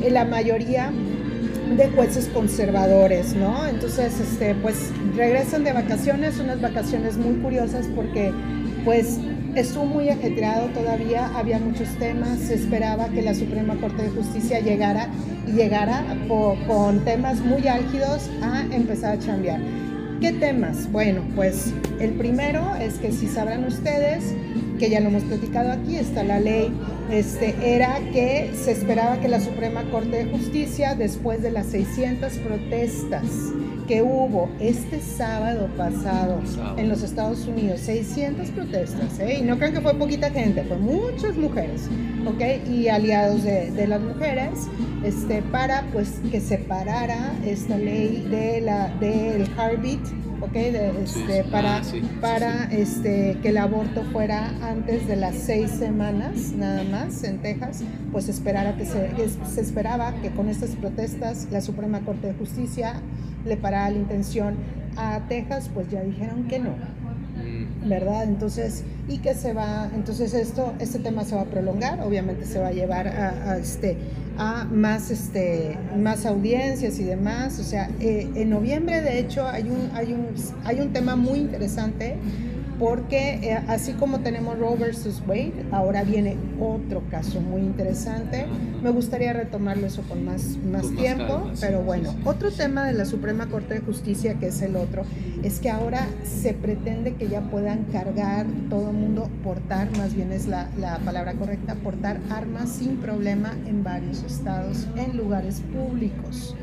eh, 0.00 0.08
la 0.10 0.24
mayoría 0.24 0.92
de 1.76 1.88
jueces 1.90 2.28
conservadores, 2.28 3.34
¿no? 3.34 3.66
Entonces, 3.66 4.18
este, 4.20 4.54
pues 4.56 4.90
regresan 5.16 5.64
de 5.64 5.72
vacaciones, 5.72 6.38
unas 6.40 6.60
vacaciones 6.60 7.16
muy 7.16 7.34
curiosas 7.36 7.86
porque, 7.94 8.32
pues, 8.84 9.18
estuvo 9.54 9.84
muy 9.84 10.08
ajetreado 10.08 10.68
todavía, 10.68 11.30
había 11.36 11.58
muchos 11.58 11.88
temas, 11.98 12.38
se 12.38 12.54
esperaba 12.54 13.08
que 13.08 13.22
la 13.22 13.34
Suprema 13.34 13.76
Corte 13.76 14.02
de 14.02 14.10
Justicia 14.10 14.60
llegara 14.60 15.08
y 15.46 15.52
llegara 15.52 16.04
con 16.66 17.04
temas 17.04 17.40
muy 17.40 17.66
álgidos 17.68 18.30
a 18.42 18.62
empezar 18.72 19.16
a 19.16 19.18
chambear. 19.18 19.60
¿Qué 20.20 20.32
temas? 20.32 20.90
Bueno, 20.92 21.22
pues 21.34 21.72
el 21.98 22.12
primero 22.12 22.74
es 22.76 22.98
que 22.98 23.10
si 23.10 23.26
sabrán 23.26 23.64
ustedes, 23.64 24.34
que 24.80 24.88
ya 24.88 25.00
lo 25.00 25.10
hemos 25.10 25.24
platicado 25.24 25.70
aquí, 25.70 25.96
está 25.96 26.24
la 26.24 26.40
ley, 26.40 26.72
este, 27.12 27.54
era 27.62 27.98
que 28.12 28.50
se 28.54 28.72
esperaba 28.72 29.20
que 29.20 29.28
la 29.28 29.38
Suprema 29.38 29.84
Corte 29.90 30.24
de 30.24 30.24
Justicia, 30.24 30.94
después 30.94 31.42
de 31.42 31.50
las 31.50 31.66
600 31.66 32.32
protestas 32.38 33.24
que 33.86 34.00
hubo 34.02 34.48
este 34.58 35.00
sábado 35.00 35.68
pasado 35.76 36.40
en 36.78 36.88
los 36.88 37.02
Estados 37.02 37.46
Unidos, 37.46 37.80
600 37.80 38.48
protestas, 38.52 39.18
¿eh? 39.18 39.40
y 39.40 39.42
no 39.42 39.58
crean 39.58 39.74
que 39.74 39.82
fue 39.82 39.92
poquita 39.94 40.30
gente, 40.30 40.62
fue 40.62 40.78
muchas 40.78 41.36
mujeres, 41.36 41.82
¿ok? 42.26 42.66
Y 42.70 42.88
aliados 42.88 43.42
de, 43.42 43.70
de 43.72 43.86
las 43.86 44.00
mujeres, 44.00 44.50
este, 45.04 45.42
para 45.42 45.82
pues 45.92 46.20
que 46.30 46.40
se 46.40 46.56
parara 46.56 47.34
esta 47.44 47.76
ley 47.76 48.26
de 48.30 48.62
la, 48.62 48.88
del 48.98 49.46
heartbeat, 49.58 50.00
¿ok? 50.40 50.52
De, 50.52 51.02
este, 51.02 51.44
para 51.44 51.76
Ah, 51.76 51.84
sí, 51.84 52.00
sí, 52.00 52.08
para 52.20 52.64
este, 52.72 53.38
que 53.42 53.50
el 53.50 53.58
aborto 53.58 54.02
fuera 54.12 54.52
antes 54.62 55.06
de 55.06 55.16
las 55.16 55.36
seis 55.36 55.70
semanas 55.70 56.52
nada 56.52 56.82
más 56.84 57.22
en 57.24 57.38
Texas, 57.38 57.82
pues 58.12 58.28
esperara 58.28 58.76
que 58.76 58.84
se, 58.84 59.10
se 59.46 59.60
esperaba 59.60 60.14
que 60.20 60.30
con 60.30 60.48
estas 60.48 60.70
protestas 60.76 61.48
la 61.50 61.60
Suprema 61.60 62.00
Corte 62.00 62.28
de 62.28 62.34
Justicia 62.34 62.94
le 63.44 63.56
parara 63.56 63.90
la 63.90 63.98
intención 63.98 64.56
a 64.96 65.20
Texas, 65.28 65.70
pues 65.72 65.88
ya 65.88 66.02
dijeron 66.02 66.44
que 66.48 66.58
no. 66.58 66.74
¿Verdad? 67.84 68.24
Entonces, 68.24 68.84
y 69.08 69.18
que 69.18 69.34
se 69.34 69.52
va, 69.52 69.90
entonces 69.94 70.34
esto, 70.34 70.72
este 70.78 70.98
tema 70.98 71.24
se 71.24 71.34
va 71.34 71.42
a 71.42 71.46
prolongar, 71.46 72.00
obviamente 72.00 72.44
se 72.44 72.58
va 72.58 72.68
a 72.68 72.72
llevar 72.72 73.08
a, 73.08 73.52
a, 73.52 73.58
este, 73.58 73.96
a 74.38 74.64
más, 74.64 75.10
este, 75.10 75.76
más 75.98 76.26
audiencias 76.26 76.98
y 76.98 77.04
demás, 77.04 77.58
o 77.58 77.64
sea, 77.64 77.90
eh, 78.00 78.28
en 78.34 78.50
noviembre 78.50 79.00
de 79.00 79.18
hecho 79.18 79.46
hay 79.46 79.64
un, 79.64 79.90
hay 79.94 80.12
un, 80.12 80.26
hay 80.64 80.80
un 80.80 80.92
tema 80.92 81.16
muy 81.16 81.38
interesante 81.38 82.16
porque 82.80 83.34
eh, 83.42 83.62
así 83.68 83.92
como 83.92 84.20
tenemos 84.20 84.58
Roe 84.58 84.74
versus 84.74 85.22
Wade, 85.26 85.66
ahora 85.70 86.02
viene 86.02 86.38
otro 86.58 87.02
caso 87.10 87.42
muy 87.42 87.60
interesante. 87.60 88.46
Me 88.82 88.88
gustaría 88.88 89.34
retomarlo 89.34 89.86
eso 89.86 90.02
con 90.08 90.24
más, 90.24 90.56
más 90.64 90.84
Con 90.84 90.94
más 90.94 91.02
tiempo, 91.02 91.26
calma, 91.26 91.52
pero 91.60 91.82
bueno, 91.82 92.16
otro 92.24 92.50
tema 92.50 92.86
de 92.86 92.94
la 92.94 93.04
Suprema 93.04 93.48
Corte 93.48 93.74
de 93.74 93.80
Justicia, 93.80 94.34
que 94.40 94.46
es 94.46 94.62
el 94.62 94.76
otro, 94.76 95.02
es 95.42 95.60
que 95.60 95.68
ahora 95.68 96.08
se 96.24 96.54
pretende 96.54 97.16
que 97.16 97.28
ya 97.28 97.42
puedan 97.42 97.84
cargar 97.84 98.46
todo 98.70 98.88
el 98.90 98.96
mundo, 98.96 99.28
portar, 99.44 99.94
más 99.98 100.14
bien 100.14 100.32
es 100.32 100.46
la, 100.46 100.70
la 100.78 100.98
palabra 101.00 101.34
correcta, 101.34 101.74
portar 101.74 102.18
armas 102.30 102.70
sin 102.70 102.96
problema 102.96 103.52
en 103.66 103.84
varios 103.84 104.22
estados, 104.22 104.86
en 104.96 105.18
lugares 105.18 105.60
públicos. 105.60 106.56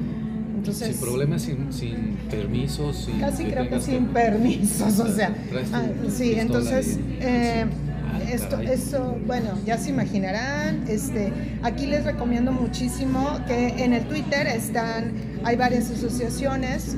Entonces, 0.58 0.90
sin 0.96 0.98
problemas, 1.06 1.42
sin, 1.44 1.72
sin 1.72 2.18
permisos, 2.30 2.98
sin 3.06 3.20
casi 3.20 3.46
creo 3.46 3.70
que 3.70 3.80
sin 3.80 4.06
permisos, 4.08 5.00
o 5.00 5.14
sea, 5.14 5.34
ah, 5.74 5.84
sí, 6.10 6.34
entonces, 6.38 6.98
y- 6.98 7.18
eh, 7.22 7.66
Ah, 8.10 8.20
esto, 8.32 8.58
esto, 8.62 9.18
bueno, 9.28 9.50
ya 9.66 9.78
se 9.78 9.90
imaginarán, 9.90 10.86
este, 10.88 11.34
aquí 11.62 11.88
les 11.88 12.06
recomiendo 12.06 12.54
muchísimo 12.54 13.38
que 13.48 13.84
en 13.84 13.92
el 13.92 14.06
Twitter 14.08 14.48
están, 14.48 15.12
hay 15.44 15.58
varias 15.58 15.92
asociaciones 15.92 16.96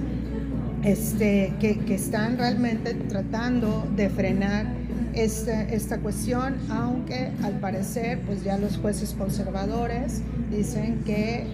este, 0.84 1.54
que, 1.60 1.80
que 1.80 1.96
están 1.96 2.38
realmente 2.38 2.94
tratando 2.94 3.88
de 3.96 4.10
frenar 4.10 4.68
esta, 5.14 5.64
esta 5.64 5.98
cuestión, 5.98 6.56
aunque 6.70 7.32
al 7.44 7.60
parecer 7.60 8.20
pues 8.26 8.44
ya 8.44 8.58
los 8.58 8.78
jueces 8.78 9.16
conservadores 9.18 10.22
dicen 10.52 11.00
que 11.06 11.46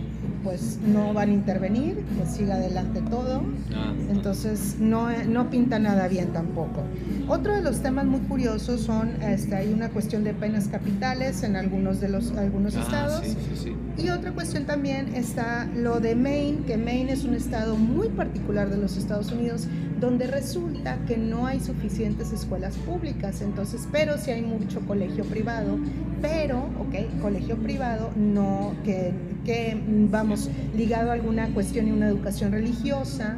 pues 0.46 0.78
no 0.86 1.12
van 1.12 1.30
a 1.32 1.34
intervenir, 1.34 1.96
que 1.96 2.26
siga 2.28 2.56
adelante 2.56 3.02
todo. 3.10 3.42
Ah, 3.74 3.92
Entonces 4.12 4.76
no, 4.80 5.10
no 5.26 5.50
pinta 5.50 5.80
nada 5.80 6.08
bien 6.08 6.28
tampoco. 6.34 6.84
Otro 7.28 7.56
de 7.56 7.64
los 7.64 7.82
temas 7.82 8.06
muy 8.06 8.20
curiosos 8.22 8.82
son, 8.82 9.10
este, 9.24 9.56
hay 9.56 9.74
una 9.74 9.90
cuestión 9.90 10.24
de 10.24 10.36
penas 10.36 10.68
capitales 10.68 11.42
en 11.42 11.56
algunos 11.56 12.00
de 12.00 12.10
los 12.10 12.32
algunos 12.34 12.76
ah, 12.76 12.82
estados. 12.82 13.22
sí, 13.26 13.32
sí, 13.32 13.64
sí. 13.64 14.04
Y 14.04 14.10
otra 14.10 14.34
cuestión 14.34 14.66
también 14.66 15.16
está 15.16 15.68
lo 15.76 16.00
de 16.00 16.16
Maine, 16.16 16.60
que 16.68 16.78
Maine 16.78 17.14
es 17.14 17.24
un 17.24 17.34
estado 17.34 17.76
muy 17.76 18.10
particular 18.10 18.70
de 18.70 18.78
los 18.78 18.98
Estados 18.98 19.32
Unidos, 19.32 19.68
donde 20.00 20.28
resulta 20.28 20.98
que 21.08 21.18
no 21.18 21.46
hay 21.46 21.60
suficientes 21.60 22.32
escuelas 22.32 22.76
públicas, 22.76 23.42
entonces, 23.42 23.88
pero 23.92 24.18
sí 24.18 24.32
hay 24.32 24.42
mucho 24.42 24.82
colegio 24.82 25.24
privado, 25.26 25.78
pero, 26.22 26.58
ok, 26.80 27.22
colegio 27.22 27.56
privado, 27.58 28.12
no, 28.16 28.74
que, 28.84 29.12
que 29.46 29.82
vamos, 30.12 30.50
ligado 30.76 31.12
a 31.12 31.14
alguna 31.14 31.48
cuestión 31.50 31.88
y 31.88 31.92
una 31.92 32.08
educación 32.08 32.52
religiosa, 32.52 33.38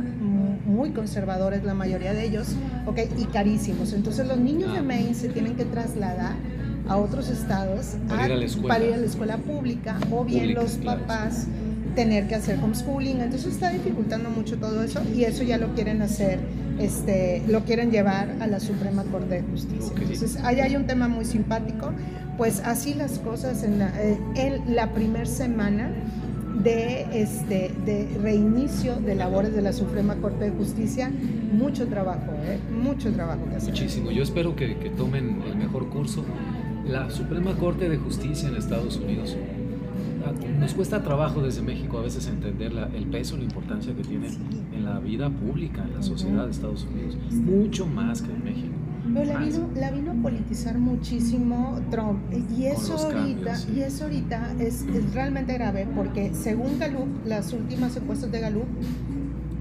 muy 0.67 0.91
conservadores 0.91 1.63
la 1.63 1.73
mayoría 1.73 2.13
de 2.13 2.25
ellos, 2.25 2.49
ok, 2.85 2.99
y 3.17 3.25
carísimos. 3.25 3.93
Entonces 3.93 4.27
los 4.27 4.37
niños 4.37 4.73
de 4.73 4.79
ah. 4.79 4.83
Maine 4.83 5.13
se 5.13 5.29
tienen 5.29 5.55
que 5.55 5.65
trasladar 5.65 6.35
a 6.87 6.97
otros 6.97 7.29
estados 7.29 7.95
para, 8.07 8.27
ir, 8.27 8.33
a 8.93 8.97
la 8.97 9.05
escuela 9.05 9.37
pública 9.37 9.97
o 10.11 10.23
bien 10.23 10.53
los 10.53 10.73
papás 10.77 11.47
tener 11.97 12.27
que 12.27 12.35
hacer 12.35 12.59
homeschooling, 12.63 13.21
entonces 13.21 13.55
está 13.55 13.71
dificultando 13.71 14.29
mucho 14.29 14.57
todo 14.57 14.83
eso 14.83 15.01
y 15.15 15.23
eso 15.23 15.41
ya 15.41 15.57
lo 15.57 15.73
quieren 15.73 16.03
hacer, 16.03 16.37
este, 16.77 17.41
lo 17.47 17.61
quieren 17.61 17.89
llevar 17.89 18.35
a 18.39 18.45
la 18.45 18.59
Suprema 18.59 19.03
Corte 19.05 19.41
de 19.41 19.41
Justicia. 19.41 19.91
Entonces 19.99 20.37
ahí 20.43 20.59
hay 20.59 20.75
un 20.75 20.85
tema 20.85 21.07
muy 21.07 21.25
simpático, 21.25 21.91
pues 22.37 22.61
así 22.63 22.93
las 22.93 23.17
cosas 23.17 23.63
en 23.63 23.79
la, 23.79 23.87
eh, 23.99 24.19
en 24.35 24.75
la 24.75 24.93
primera 24.93 25.25
semana 25.25 25.89
de, 26.63 27.07
este, 27.19 27.71
de 27.83 28.07
reinicio 28.21 28.97
de 28.97 29.15
labores 29.15 29.55
de 29.55 29.63
la 29.63 29.73
Suprema 29.73 30.17
Corte 30.17 30.45
de 30.45 30.51
Justicia, 30.51 31.09
mucho 31.51 31.87
trabajo, 31.87 32.31
¿eh? 32.45 32.59
mucho 32.71 33.11
trabajo 33.11 33.41
que 33.49 33.55
hacer. 33.55 33.71
Muchísimo, 33.71 34.11
yo 34.11 34.21
espero 34.21 34.55
que, 34.55 34.77
que 34.77 34.91
tomen 34.91 35.41
el 35.47 35.55
mejor 35.55 35.89
curso. 35.89 36.23
La 36.85 37.09
Suprema 37.09 37.55
Corte 37.55 37.89
de 37.89 37.97
Justicia 37.97 38.49
en 38.49 38.55
Estados 38.55 38.97
Unidos 38.97 39.35
nos 40.59 40.73
cuesta 40.73 41.03
trabajo 41.03 41.41
desde 41.41 41.61
México 41.61 41.99
a 41.99 42.01
veces 42.01 42.27
entender 42.27 42.71
el 42.93 43.05
peso, 43.07 43.37
la 43.37 43.43
importancia 43.43 43.93
que 43.95 44.03
tiene 44.03 44.27
en 44.73 44.85
la 44.85 44.99
vida 44.99 45.29
pública, 45.29 45.83
en 45.83 45.95
la 45.95 46.03
sociedad 46.03 46.45
de 46.45 46.51
Estados 46.51 46.85
Unidos, 46.91 47.17
mucho 47.31 47.85
más 47.85 48.21
que 48.21 48.31
en 48.31 48.43
México. 48.43 48.73
Pero 49.13 49.25
la 49.25 49.39
vino, 49.39 49.69
la 49.75 49.91
vino, 49.91 50.11
a 50.11 50.15
politizar 50.15 50.77
muchísimo 50.77 51.79
Trump. 51.89 52.19
Y 52.57 52.65
eso 52.65 52.97
ahorita, 52.97 53.55
y 53.73 53.79
eso 53.79 54.03
ahorita 54.03 54.53
es, 54.59 54.81
es, 54.83 55.13
realmente 55.13 55.53
grave 55.53 55.87
porque 55.95 56.33
según 56.33 56.77
Gallup, 56.77 57.07
las 57.25 57.53
últimas 57.53 57.95
encuestas 57.95 58.31
de 58.31 58.41
Gallup, 58.41 58.67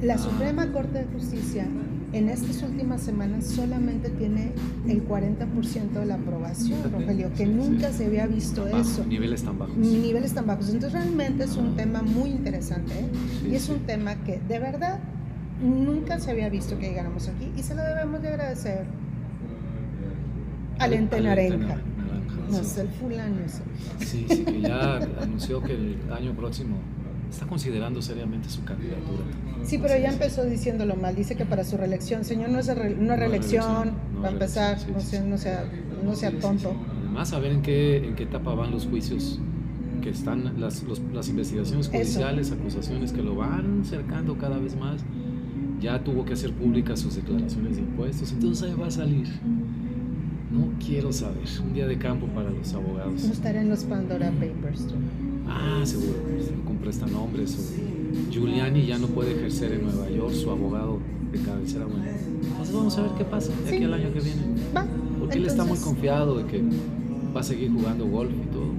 la 0.02 0.14
ah. 0.14 0.18
Suprema 0.18 0.72
Corte 0.72 0.98
de 0.98 1.04
Justicia 1.04 1.66
en 2.12 2.28
estas 2.28 2.62
últimas 2.62 3.02
semanas 3.02 3.46
solamente 3.46 4.10
tiene 4.10 4.52
el 4.88 5.06
40% 5.06 5.90
de 5.90 6.06
la 6.06 6.14
aprobación, 6.14 6.78
Rogelio, 6.92 7.30
que 7.36 7.46
nunca 7.46 7.92
se 7.92 8.06
había 8.06 8.26
visto 8.26 8.66
eso. 8.66 9.04
Niveles 9.04 9.42
tan 9.42 9.58
bajos. 9.58 9.76
Niveles 9.76 10.32
tan 10.32 10.46
bajos. 10.46 10.68
Entonces 10.68 10.92
realmente 10.92 11.44
es 11.44 11.56
un 11.56 11.76
tema 11.76 12.02
muy 12.02 12.30
interesante 12.30 12.92
¿eh? 12.94 13.48
y 13.50 13.54
es 13.54 13.68
un 13.68 13.80
tema 13.80 14.14
que 14.24 14.40
de 14.48 14.58
verdad 14.58 14.98
nunca 15.62 16.18
se 16.18 16.30
había 16.30 16.48
visto 16.48 16.78
que 16.78 16.88
llegáramos 16.88 17.28
aquí 17.28 17.50
y 17.56 17.62
se 17.62 17.74
lo 17.74 17.82
debemos 17.82 18.22
de 18.22 18.28
agradecer 18.28 18.84
al 20.78 20.92
ente 20.92 21.20
naranja. 21.20 21.78
No 22.50 22.62
sé, 22.62 22.82
el 22.82 22.88
fulano. 22.88 23.36
Sí, 23.98 24.26
sí, 24.28 24.44
que 24.44 24.60
ya 24.60 24.98
anunció 25.20 25.60
que 25.62 25.72
el 25.72 25.98
año 26.12 26.32
próximo 26.34 26.76
está 27.30 27.46
considerando 27.46 28.02
seriamente 28.02 28.48
su 28.48 28.64
candidatura. 28.64 29.24
Sí, 29.64 29.78
pero 29.78 29.98
ya 29.98 30.10
empezó 30.10 30.44
diciéndolo 30.44 30.96
mal. 30.96 31.14
Dice 31.14 31.34
que 31.36 31.44
para 31.44 31.64
su 31.64 31.76
reelección, 31.76 32.24
señor, 32.24 32.50
no 32.50 32.58
es, 32.58 32.68
una 32.68 33.16
reelección, 33.16 33.92
va 34.22 34.28
a 34.28 34.32
empezar, 34.32 34.78
no, 34.90 35.00
sea, 35.00 35.22
no, 35.22 35.38
sea, 35.38 35.64
no 36.04 36.14
sea 36.14 36.38
tonto. 36.38 36.74
Además, 37.00 37.32
a 37.32 37.38
ver 37.38 37.52
en 37.52 37.62
qué, 37.62 37.96
en 37.98 38.14
qué 38.14 38.24
etapa 38.24 38.54
van 38.54 38.70
los 38.70 38.86
juicios 38.86 39.40
que 40.02 40.10
están, 40.10 40.60
las, 40.60 40.84
las 41.12 41.28
investigaciones 41.28 41.88
judiciales, 41.88 42.52
acusaciones 42.52 43.12
que 43.12 43.22
lo 43.22 43.34
van 43.34 43.84
cercando 43.84 44.36
cada 44.38 44.58
vez 44.58 44.76
más. 44.76 45.02
Ya 45.80 46.02
tuvo 46.02 46.24
que 46.24 46.32
hacer 46.32 46.52
públicas 46.52 47.00
sus 47.00 47.16
declaraciones 47.16 47.76
de 47.76 47.82
impuestos, 47.82 48.32
entonces 48.32 48.70
ahí 48.70 48.76
va 48.80 48.86
a 48.86 48.90
salir. 48.90 49.28
No 50.50 50.68
quiero 50.84 51.12
saber. 51.12 51.46
Un 51.62 51.74
día 51.74 51.86
de 51.86 51.98
campo 51.98 52.26
para 52.28 52.50
los 52.50 52.72
abogados. 52.72 53.24
No 53.24 53.32
estará 53.32 53.60
en 53.60 53.68
los 53.68 53.84
Pandora 53.84 54.30
Papers. 54.30 54.86
Ah, 55.48 55.82
seguro, 55.84 56.18
con 56.64 56.76
prestanombres. 56.76 57.54
O 57.54 58.30
Giuliani 58.30 58.86
ya 58.86 58.98
no 58.98 59.06
puede 59.08 59.32
ejercer 59.32 59.72
en 59.72 59.84
Nueva 59.84 60.10
York, 60.10 60.34
su 60.34 60.50
abogado 60.50 60.98
de 61.32 61.40
cabecera. 61.40 61.84
Bueno, 61.86 62.04
entonces 62.42 62.74
vamos 62.74 62.98
a 62.98 63.02
ver 63.02 63.10
qué 63.18 63.24
pasa 63.24 63.52
de 63.64 63.74
aquí 63.74 63.84
al 63.84 63.94
año 63.94 64.12
que 64.12 64.20
viene. 64.20 64.42
Va. 64.76 64.86
Porque 65.18 65.38
él 65.38 65.46
está 65.46 65.64
muy 65.64 65.78
confiado 65.78 66.38
de 66.38 66.46
que 66.46 66.62
va 67.34 67.40
a 67.40 67.44
seguir 67.44 67.72
jugando 67.72 68.06
golf 68.06 68.30
y 68.30 68.52
todo. 68.52 68.72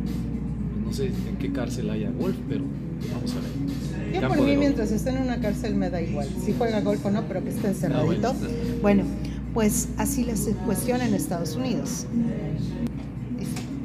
No 0.85 0.93
sé 0.93 1.07
en 1.07 1.37
qué 1.39 1.51
cárcel 1.51 1.89
haya 1.89 2.09
golf, 2.11 2.35
pero 2.47 2.63
vamos 3.13 3.33
a 3.33 3.35
ver. 3.35 4.21
Yo 4.21 4.27
por 4.29 4.41
mí, 4.41 4.55
mientras 4.55 4.91
esté 4.91 5.09
en 5.09 5.21
una 5.23 5.39
cárcel, 5.39 5.75
me 5.75 5.89
da 5.89 6.01
igual. 6.01 6.27
Si 6.43 6.53
juega 6.53 6.81
golf 6.81 7.05
o 7.05 7.11
no, 7.11 7.23
pero 7.27 7.43
que 7.43 7.49
esté 7.49 7.67
encerradito. 7.67 8.29
Ah, 8.29 8.35
bueno, 8.81 9.03
pues 9.53 9.89
así 9.97 10.23
la 10.23 10.33
cuestión 10.65 11.01
en 11.01 11.13
Estados 11.13 11.55
Unidos. 11.55 12.05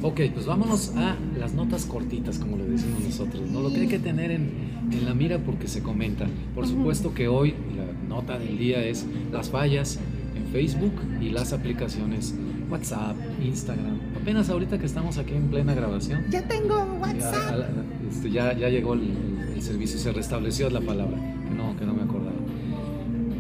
Ok, 0.02 0.20
pues 0.34 0.46
vámonos 0.46 0.92
a 0.96 1.16
las 1.38 1.54
notas 1.54 1.86
cortitas, 1.86 2.38
como 2.38 2.56
le 2.56 2.64
decimos 2.64 3.00
nosotros, 3.04 3.48
¿no? 3.50 3.60
Lo 3.60 3.72
que 3.72 3.82
hay 3.82 3.86
que 3.86 4.00
tener 4.00 4.32
en, 4.32 4.50
en 4.90 5.04
la 5.04 5.14
mira 5.14 5.38
porque 5.38 5.68
se 5.68 5.80
comenta. 5.80 6.26
Por 6.54 6.66
supuesto 6.66 7.14
que 7.14 7.28
hoy 7.28 7.54
la 7.76 8.08
nota 8.08 8.36
del 8.36 8.58
día 8.58 8.84
es 8.84 9.06
las 9.30 9.50
fallas 9.50 10.00
en 10.36 10.46
Facebook 10.52 10.92
y 11.20 11.28
las 11.28 11.52
aplicaciones 11.52 12.34
WhatsApp, 12.68 13.16
Instagram. 13.44 14.00
Apenas 14.20 14.48
ahorita 14.48 14.78
que 14.78 14.86
estamos 14.86 15.18
aquí 15.18 15.34
en 15.34 15.48
plena 15.48 15.74
grabación. 15.74 16.24
Ya 16.30 16.42
tengo 16.48 16.82
WhatsApp. 17.00 17.68
Este, 18.10 18.30
ya, 18.30 18.56
ya, 18.56 18.70
llegó 18.70 18.94
el, 18.94 19.12
el, 19.54 19.62
servicio, 19.62 19.98
se 19.98 20.10
restableció 20.10 20.68
la 20.70 20.80
palabra, 20.80 21.18
que 21.48 21.54
no, 21.54 21.76
que 21.76 21.84
no 21.84 21.94
me 21.94 22.02
acordaba. 22.02 22.36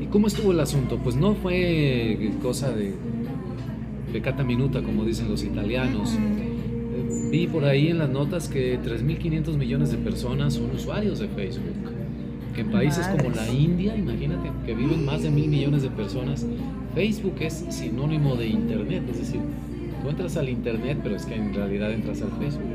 ¿Y 0.00 0.06
cómo 0.06 0.26
estuvo 0.26 0.52
el 0.52 0.60
asunto? 0.60 0.98
Pues 0.98 1.16
no 1.16 1.34
fue 1.34 2.30
cosa 2.42 2.70
de, 2.70 2.94
de 4.12 4.20
cata 4.20 4.44
minuta, 4.44 4.82
como 4.82 5.04
dicen 5.04 5.28
los 5.28 5.42
italianos. 5.42 6.16
Vi 7.32 7.46
por 7.46 7.64
ahí 7.64 7.88
en 7.88 7.96
las 7.96 8.10
notas 8.10 8.46
que 8.46 8.78
3.500 8.78 9.56
millones 9.56 9.90
de 9.90 9.96
personas 9.96 10.52
son 10.52 10.70
usuarios 10.70 11.18
de 11.18 11.28
Facebook. 11.28 11.72
Que 12.54 12.60
en 12.60 12.70
países 12.70 13.08
como 13.08 13.30
la 13.30 13.48
India, 13.48 13.96
imagínate, 13.96 14.50
que 14.66 14.74
viven 14.74 15.06
más 15.06 15.22
de 15.22 15.30
mil 15.30 15.48
millones 15.48 15.80
de 15.82 15.88
personas, 15.88 16.44
Facebook 16.94 17.36
es 17.40 17.64
sinónimo 17.70 18.36
de 18.36 18.48
Internet. 18.48 19.04
Es 19.10 19.20
decir, 19.20 19.40
tú 20.02 20.10
entras 20.10 20.36
al 20.36 20.50
Internet, 20.50 20.98
pero 21.02 21.16
es 21.16 21.24
que 21.24 21.34
en 21.34 21.54
realidad 21.54 21.90
entras 21.92 22.20
al 22.20 22.32
Facebook. 22.32 22.68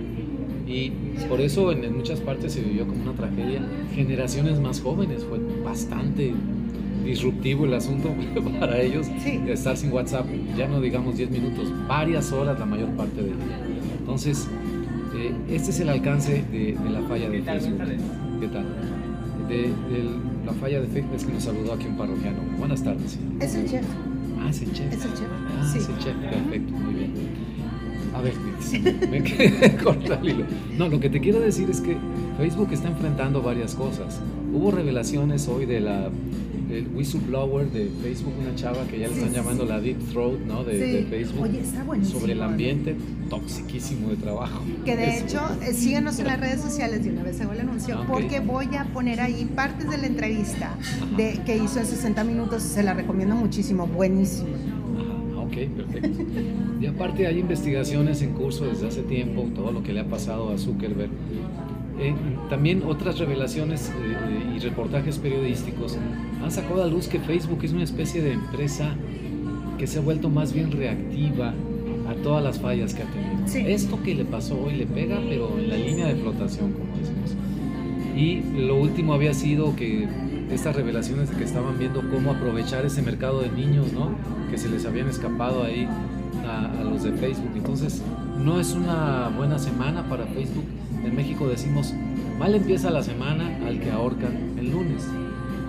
Y 0.68 0.90
por 1.30 1.40
eso 1.40 1.72
en, 1.72 1.96
muchas 1.96 2.20
partes 2.22 2.54
se 2.54 2.62
vivió 2.62 2.88
como 2.88 3.04
una 3.04 3.14
tragedia. 3.14 3.62
Generaciones 3.94 4.60
más 4.60 4.82
jóvenes 4.82 5.24
fue 5.24 5.38
bastante 5.64 6.34
disruptivo 7.06 7.66
el 7.66 7.76
asunto 7.76 8.10
para 8.60 8.82
ellos 8.82 9.06
estar 9.48 9.78
sin 9.78 9.94
WhatsApp, 9.94 10.26
ya 10.58 10.68
no 10.68 10.82
digamos 10.82 11.16
10 11.16 11.30
minutos, 11.30 11.72
varias 11.88 12.32
horas 12.32 12.60
la 12.60 12.66
mayor 12.66 12.90
parte 12.96 13.18
del 13.18 13.36
día. 13.36 13.67
Entonces, 14.08 14.48
eh, 15.18 15.36
este 15.50 15.72
es 15.72 15.82
el 15.82 15.90
alcance 15.90 16.42
de, 16.50 16.78
la 16.90 17.02
falla 17.02 17.30
de 17.30 17.42
Facebook. 17.42 17.82
¿Qué 18.40 18.48
tal? 18.48 18.66
De, 19.50 19.70
la 20.46 20.54
falla 20.54 20.80
de 20.80 20.88
Facebook 20.88 21.16
es 21.18 21.26
que 21.26 21.34
nos 21.34 21.44
saludó 21.44 21.74
aquí 21.74 21.88
un 21.88 21.98
parroquiano. 21.98 22.38
Buenas 22.58 22.82
tardes. 22.82 23.20
Es 23.42 23.56
el 23.56 23.70
chef. 23.70 23.86
Ah, 24.40 24.50
es 24.50 24.62
el 24.62 24.72
chef. 24.72 24.94
Es 24.94 25.04
el 25.04 25.14
chef. 25.14 25.28
Ah, 25.60 25.70
sí. 25.70 25.80
es 25.80 25.90
el 25.90 25.98
chef. 25.98 26.16
Perfecto, 26.16 26.72
muy 26.72 26.94
bien. 26.94 27.12
A 28.16 28.22
ver, 28.22 28.34
me 29.12 29.24
quedé 29.24 29.76
corta 29.84 30.18
el 30.22 30.30
hilo. 30.30 30.46
No, 30.78 30.88
lo 30.88 31.02
que 31.02 31.10
te 31.10 31.20
quiero 31.20 31.42
decir 31.42 31.70
es 31.70 31.82
que 31.82 31.98
Facebook 32.38 32.70
está 32.72 32.88
enfrentando 32.88 33.42
varias 33.42 33.76
cosas. 33.76 34.22
Hubo 34.54 34.72
revelaciones 34.72 35.50
hoy 35.50 35.66
de 35.66 35.82
la 35.82 36.10
el 36.70 36.88
whistleblower 36.94 37.72
de 37.72 37.90
Facebook, 38.02 38.34
una 38.40 38.54
chava 38.56 38.86
que 38.88 39.00
ya 39.00 39.08
le 39.08 39.14
están 39.14 39.34
llamando 39.34 39.66
la 39.66 39.80
Deep 39.80 39.98
Throat, 40.12 40.40
¿no? 40.42 40.64
De, 40.64 41.06
Facebook. 41.10 41.44
Oye, 41.44 41.62
está 41.62 41.84
buenísimo. 41.84 42.20
Sobre 42.20 42.34
el 42.34 42.42
ambiente 42.42 42.96
toxiquísimo 43.30 44.10
de 44.10 44.18
trabajo. 44.18 44.62
Que 44.84 44.98
de 44.98 45.20
hecho, 45.20 45.40
eh, 45.62 45.74
síguenos 45.74 46.20
en 46.20 46.28
las 46.28 46.40
redes 46.40 46.62
sociales 46.62 47.04
de 47.04 47.12
una 47.12 47.24
vez 47.24 47.40
hago 47.42 47.54
el 47.54 47.62
anuncio, 47.62 48.04
porque 48.08 48.40
voy 48.40 48.76
a 48.76 48.86
poner 48.86 49.22
ahí 49.22 49.50
partes 49.56 49.90
de 49.90 49.98
la 49.98 50.08
entrevista 50.08 50.76
de, 51.16 51.40
que 51.46 51.58
hizo 51.58 51.80
en 51.80 51.86
60 51.86 52.24
minutos, 52.24 52.64
se 52.64 52.84
la 52.84 52.94
recomiendo 52.94 53.36
muchísimo, 53.36 53.88
buenísimo. 53.88 54.50
Ajá, 54.98 55.40
ok, 55.42 55.56
perfecto. 55.76 56.24
y 56.82 56.86
aparte 56.86 57.28
hay 57.28 57.40
investigaciones 57.40 58.22
en 58.22 58.34
curso 58.34 58.66
desde 58.66 58.88
hace 58.88 59.04
tiempo, 59.04 59.48
todo 59.56 59.72
lo 59.72 59.84
que 59.84 59.94
le 59.94 60.02
ha 60.02 60.08
pasado 60.08 60.52
a 60.52 60.58
Zuckerberg 60.58 61.12
eh, 62.00 62.14
también 62.50 62.84
otras 62.86 63.18
revelaciones 63.18 63.90
eh, 63.90 64.56
y 64.56 64.60
reportajes 64.60 65.18
periodísticos 65.18 65.98
han 66.44 66.52
sacado 66.52 66.84
a 66.84 66.88
luz 66.88 67.08
que 67.08 67.20
Facebook 67.20 67.60
es 67.64 67.74
una 67.74 67.84
especie 67.84 68.22
de 68.22 68.34
empresa 68.34 68.96
que 69.78 69.88
se 69.88 70.00
ha 70.00 70.02
vuelto 70.02 70.30
más 70.30 70.54
bien 70.54 70.72
reactiva 70.72 71.54
a 72.08 72.14
todas 72.24 72.44
las 72.44 72.60
fallas 72.60 72.94
que 72.94 73.04
ha 73.04 73.06
tenido. 73.06 73.68
Esto 73.68 74.02
que 74.04 74.16
le 74.16 74.26
pasó 74.26 74.60
hoy 74.60 74.76
le 74.76 74.86
pega, 74.86 75.20
pero 75.28 75.58
en 75.58 75.70
la 75.70 75.78
línea 75.78 76.08
de 76.08 76.16
flotación, 76.16 76.72
como 76.74 76.86
decimos. 76.98 77.36
Y 78.16 78.42
lo 78.66 78.78
último 78.78 79.14
había 79.14 79.34
sido 79.34 79.76
que 79.76 80.08
estas 80.52 80.76
revelaciones 80.76 81.30
de 81.30 81.36
que 81.36 81.44
estaban 81.44 81.78
viendo 81.78 82.02
cómo 82.10 82.32
aprovechar 82.32 82.86
ese 82.86 83.02
mercado 83.02 83.42
de 83.42 83.50
niños, 83.52 83.92
¿no? 83.94 84.12
Que 84.50 84.58
se 84.58 84.70
les 84.70 84.86
habían 84.86 85.10
escapado 85.10 85.64
ahí 85.64 85.88
a, 86.48 86.80
a 86.80 86.84
los 86.84 87.04
de 87.04 87.12
Facebook. 87.14 87.52
Entonces, 87.56 88.02
no 88.44 88.60
es 88.60 88.74
una 88.74 89.30
buena 89.36 89.60
semana 89.60 90.08
para 90.08 90.26
Facebook 90.26 90.66
en 91.08 91.16
México 91.16 91.48
decimos, 91.48 91.94
mal 92.38 92.54
empieza 92.54 92.92
la 92.92 93.04
semana 93.04 93.58
al 93.66 93.80
que 93.80 93.92
ahorcan 93.92 94.58
el 94.58 94.72
lunes. 94.72 95.08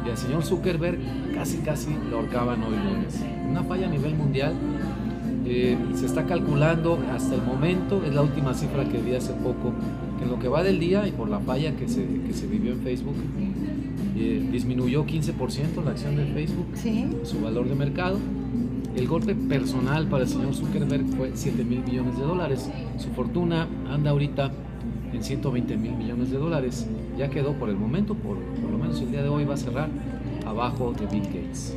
y 0.06 0.10
al 0.10 0.16
señor 0.16 0.42
Zuckerberg 0.42 0.98
casi 1.34 1.58
casi 1.58 1.90
lo 2.10 2.18
ahorcaban 2.18 2.62
hoy 2.62 2.76
lunes. 2.76 3.22
Una 3.48 3.62
falla 3.62 3.86
a 3.86 3.90
nivel 3.90 4.14
mundial. 4.14 4.54
Eh, 5.46 5.78
se 5.94 6.06
está 6.06 6.26
calculando 6.26 6.98
hasta 7.10 7.34
el 7.34 7.42
momento, 7.42 8.02
es 8.04 8.14
la 8.14 8.22
última 8.22 8.52
cifra 8.52 8.84
que 8.84 8.98
vi 8.98 9.14
hace 9.14 9.32
poco, 9.32 9.72
que 10.18 10.24
en 10.24 10.30
lo 10.30 10.38
que 10.38 10.48
va 10.48 10.62
del 10.62 10.78
día 10.78 11.08
y 11.08 11.12
por 11.12 11.28
la 11.30 11.40
falla 11.40 11.74
que 11.74 11.88
se, 11.88 12.04
que 12.26 12.34
se 12.34 12.46
vivió 12.46 12.72
en 12.72 12.80
Facebook, 12.80 13.14
eh, 14.16 14.46
disminuyó 14.52 15.06
15% 15.06 15.82
la 15.84 15.92
acción 15.92 16.16
de 16.16 16.26
Facebook, 16.26 16.66
su 17.22 17.40
valor 17.40 17.68
de 17.68 17.74
mercado. 17.74 18.18
El 18.94 19.06
golpe 19.06 19.34
personal 19.34 20.06
para 20.08 20.24
el 20.24 20.28
señor 20.28 20.54
Zuckerberg 20.54 21.06
fue 21.16 21.30
7 21.32 21.64
mil 21.64 21.82
millones 21.82 22.18
de 22.18 22.24
dólares. 22.24 22.68
Su 22.98 23.08
fortuna 23.10 23.68
anda 23.88 24.10
ahorita 24.10 24.50
en 25.12 25.22
120 25.22 25.76
mil 25.76 25.92
millones 25.92 26.30
de 26.30 26.38
dólares. 26.38 26.86
Ya 27.16 27.28
quedó 27.28 27.52
por 27.52 27.68
el 27.68 27.76
momento, 27.76 28.14
por, 28.14 28.36
por, 28.36 28.70
lo 28.70 28.78
menos 28.78 29.00
el 29.00 29.10
día 29.10 29.22
de 29.22 29.28
hoy 29.28 29.44
va 29.44 29.54
a 29.54 29.56
cerrar 29.56 29.88
abajo 30.46 30.92
de 30.92 31.06
Bill 31.06 31.24
Gates. 31.24 31.74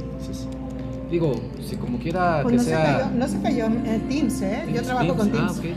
digo, 1.09 1.33
si 1.61 1.75
como 1.75 1.99
quiera 1.99 2.41
pues 2.43 2.51
que 2.51 2.57
no 2.57 2.63
sea... 2.63 2.97
Se 2.97 3.03
cayó, 3.03 3.17
no 3.17 3.27
se 3.27 3.41
cayó 3.41 3.65
en 3.65 4.01
Teams, 4.07 4.41
¿eh? 4.41 4.65
Yo 4.73 4.81
trabajo 4.81 5.15
con 5.15 5.31
Teams. 5.31 5.51
Ah, 5.51 5.59
okay. 5.59 5.75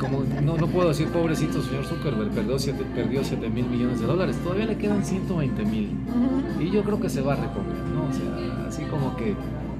como, 0.00 0.24
no, 0.42 0.56
no, 0.56 0.66
puedo 0.66 0.88
decir 0.88 1.08
pobrecito 1.08 1.62
señor 1.62 1.84
Zuckerberg, 1.84 2.30
perdió 2.30 2.58
7 2.58 2.84
perdió 2.94 3.24
siete 3.24 3.48
mil 3.48 3.66
millones 3.66 4.00
de 4.00 4.06
dólares. 4.06 4.36
Todavía 4.42 4.66
le 4.66 4.76
quedan 4.76 5.04
120 5.04 5.64
mil. 5.64 5.88
Uh 5.88 6.60
-huh. 6.60 6.66
Y 6.66 6.70
yo 6.70 6.82
creo 6.84 7.00
que 7.00 7.10
se 7.10 7.20
va 7.20 7.34
a 7.34 7.36
reponer, 7.36 7.76
¿no? 7.94 8.08
O 8.08 8.12
sea, 8.12 8.66
así 8.68 8.82
como 8.84 9.16
que 9.16 9.34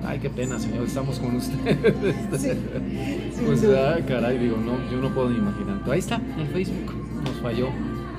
ay, 0.05 0.19
qué 0.19 0.31
pena, 0.31 0.59
señor, 0.59 0.87
estamos 0.87 1.19
con 1.19 1.37
usted. 1.37 1.57
Sí, 2.39 2.51
pues, 3.45 3.61
sí. 3.61 3.67
ay, 3.67 4.03
caray, 4.03 4.39
digo, 4.39 4.57
no, 4.57 4.73
yo 4.91 5.01
no 5.01 5.15
puedo 5.15 5.31
ni 5.31 5.39
imaginar. 5.39 5.81
Ahí 5.91 5.99
está, 5.99 6.21
el 6.39 6.47
Facebook 6.49 6.93
nos 7.25 7.41
falló, 7.41 7.69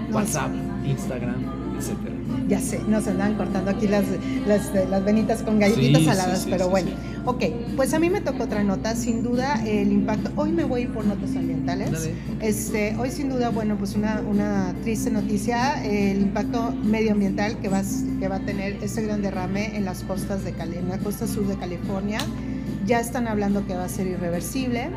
no, 0.09 0.15
WhatsApp. 0.15 0.51
Instagram, 0.85 1.43
etcétera. 1.77 2.16
Ya 2.47 2.61
sé, 2.61 2.79
nos 2.87 3.07
andan 3.07 3.35
cortando 3.35 3.71
aquí 3.71 3.87
las, 3.87 4.05
las, 4.47 4.73
las 4.89 5.03
venitas 5.03 5.43
con 5.43 5.59
galletitas 5.59 6.01
Sí, 6.01 6.07
saladas, 6.07 6.43
sí, 6.43 6.49
pero 6.49 6.69
bueno. 6.69 6.91
Ok, 7.25 7.43
pues 7.75 7.93
a 7.93 7.99
mí 7.99 8.09
me 8.09 8.21
tocó 8.21 8.45
otra 8.45 8.63
nota, 8.63 8.95
sin 8.95 9.21
duda 9.21 9.61
el 9.65 9.91
impacto. 9.91 10.31
Hoy 10.37 10.53
me 10.53 10.63
voy 10.63 10.81
a 10.81 10.83
ir 10.85 10.93
por 10.93 11.05
notas 11.05 11.35
ambientales. 11.35 11.91
Dale. 11.91 12.13
Este, 12.39 12.95
hoy 12.97 13.11
sin 13.11 13.29
duda, 13.29 13.49
bueno, 13.49 13.75
pues 13.77 13.95
una, 13.95 14.21
una 14.21 14.73
triste 14.83 15.11
noticia, 15.11 15.83
el 15.83 16.21
impacto 16.21 16.71
medioambiental 16.71 17.57
que 17.59 17.67
va, 17.67 17.81
que 18.19 18.27
va 18.29 18.37
a 18.37 18.45
tener 18.45 18.81
ese 18.81 19.01
gran 19.01 19.21
derrame 19.21 19.75
en 19.75 19.83
las 19.83 20.03
costas 20.03 20.45
de 20.45 20.53
Cali, 20.53 20.77
en 20.77 20.87
la 20.87 20.99
costa 20.99 21.27
sur 21.27 21.45
de 21.47 21.57
California. 21.57 22.19
Ya 22.85 23.01
están 23.01 23.27
hablando 23.27 23.67
que 23.67 23.73
va 23.75 23.83
a 23.83 23.89
ser 23.89 24.07
irreversible. 24.07 24.87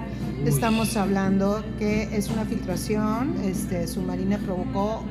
Uy. 0.42 0.48
Estamos 0.48 0.96
hablando 0.96 1.64
que 1.80 2.16
es 2.16 2.28
una 2.30 2.44
filtración 2.44 3.34
este, 3.44 3.88
submarina 3.88 4.38
provocó, 4.38 5.02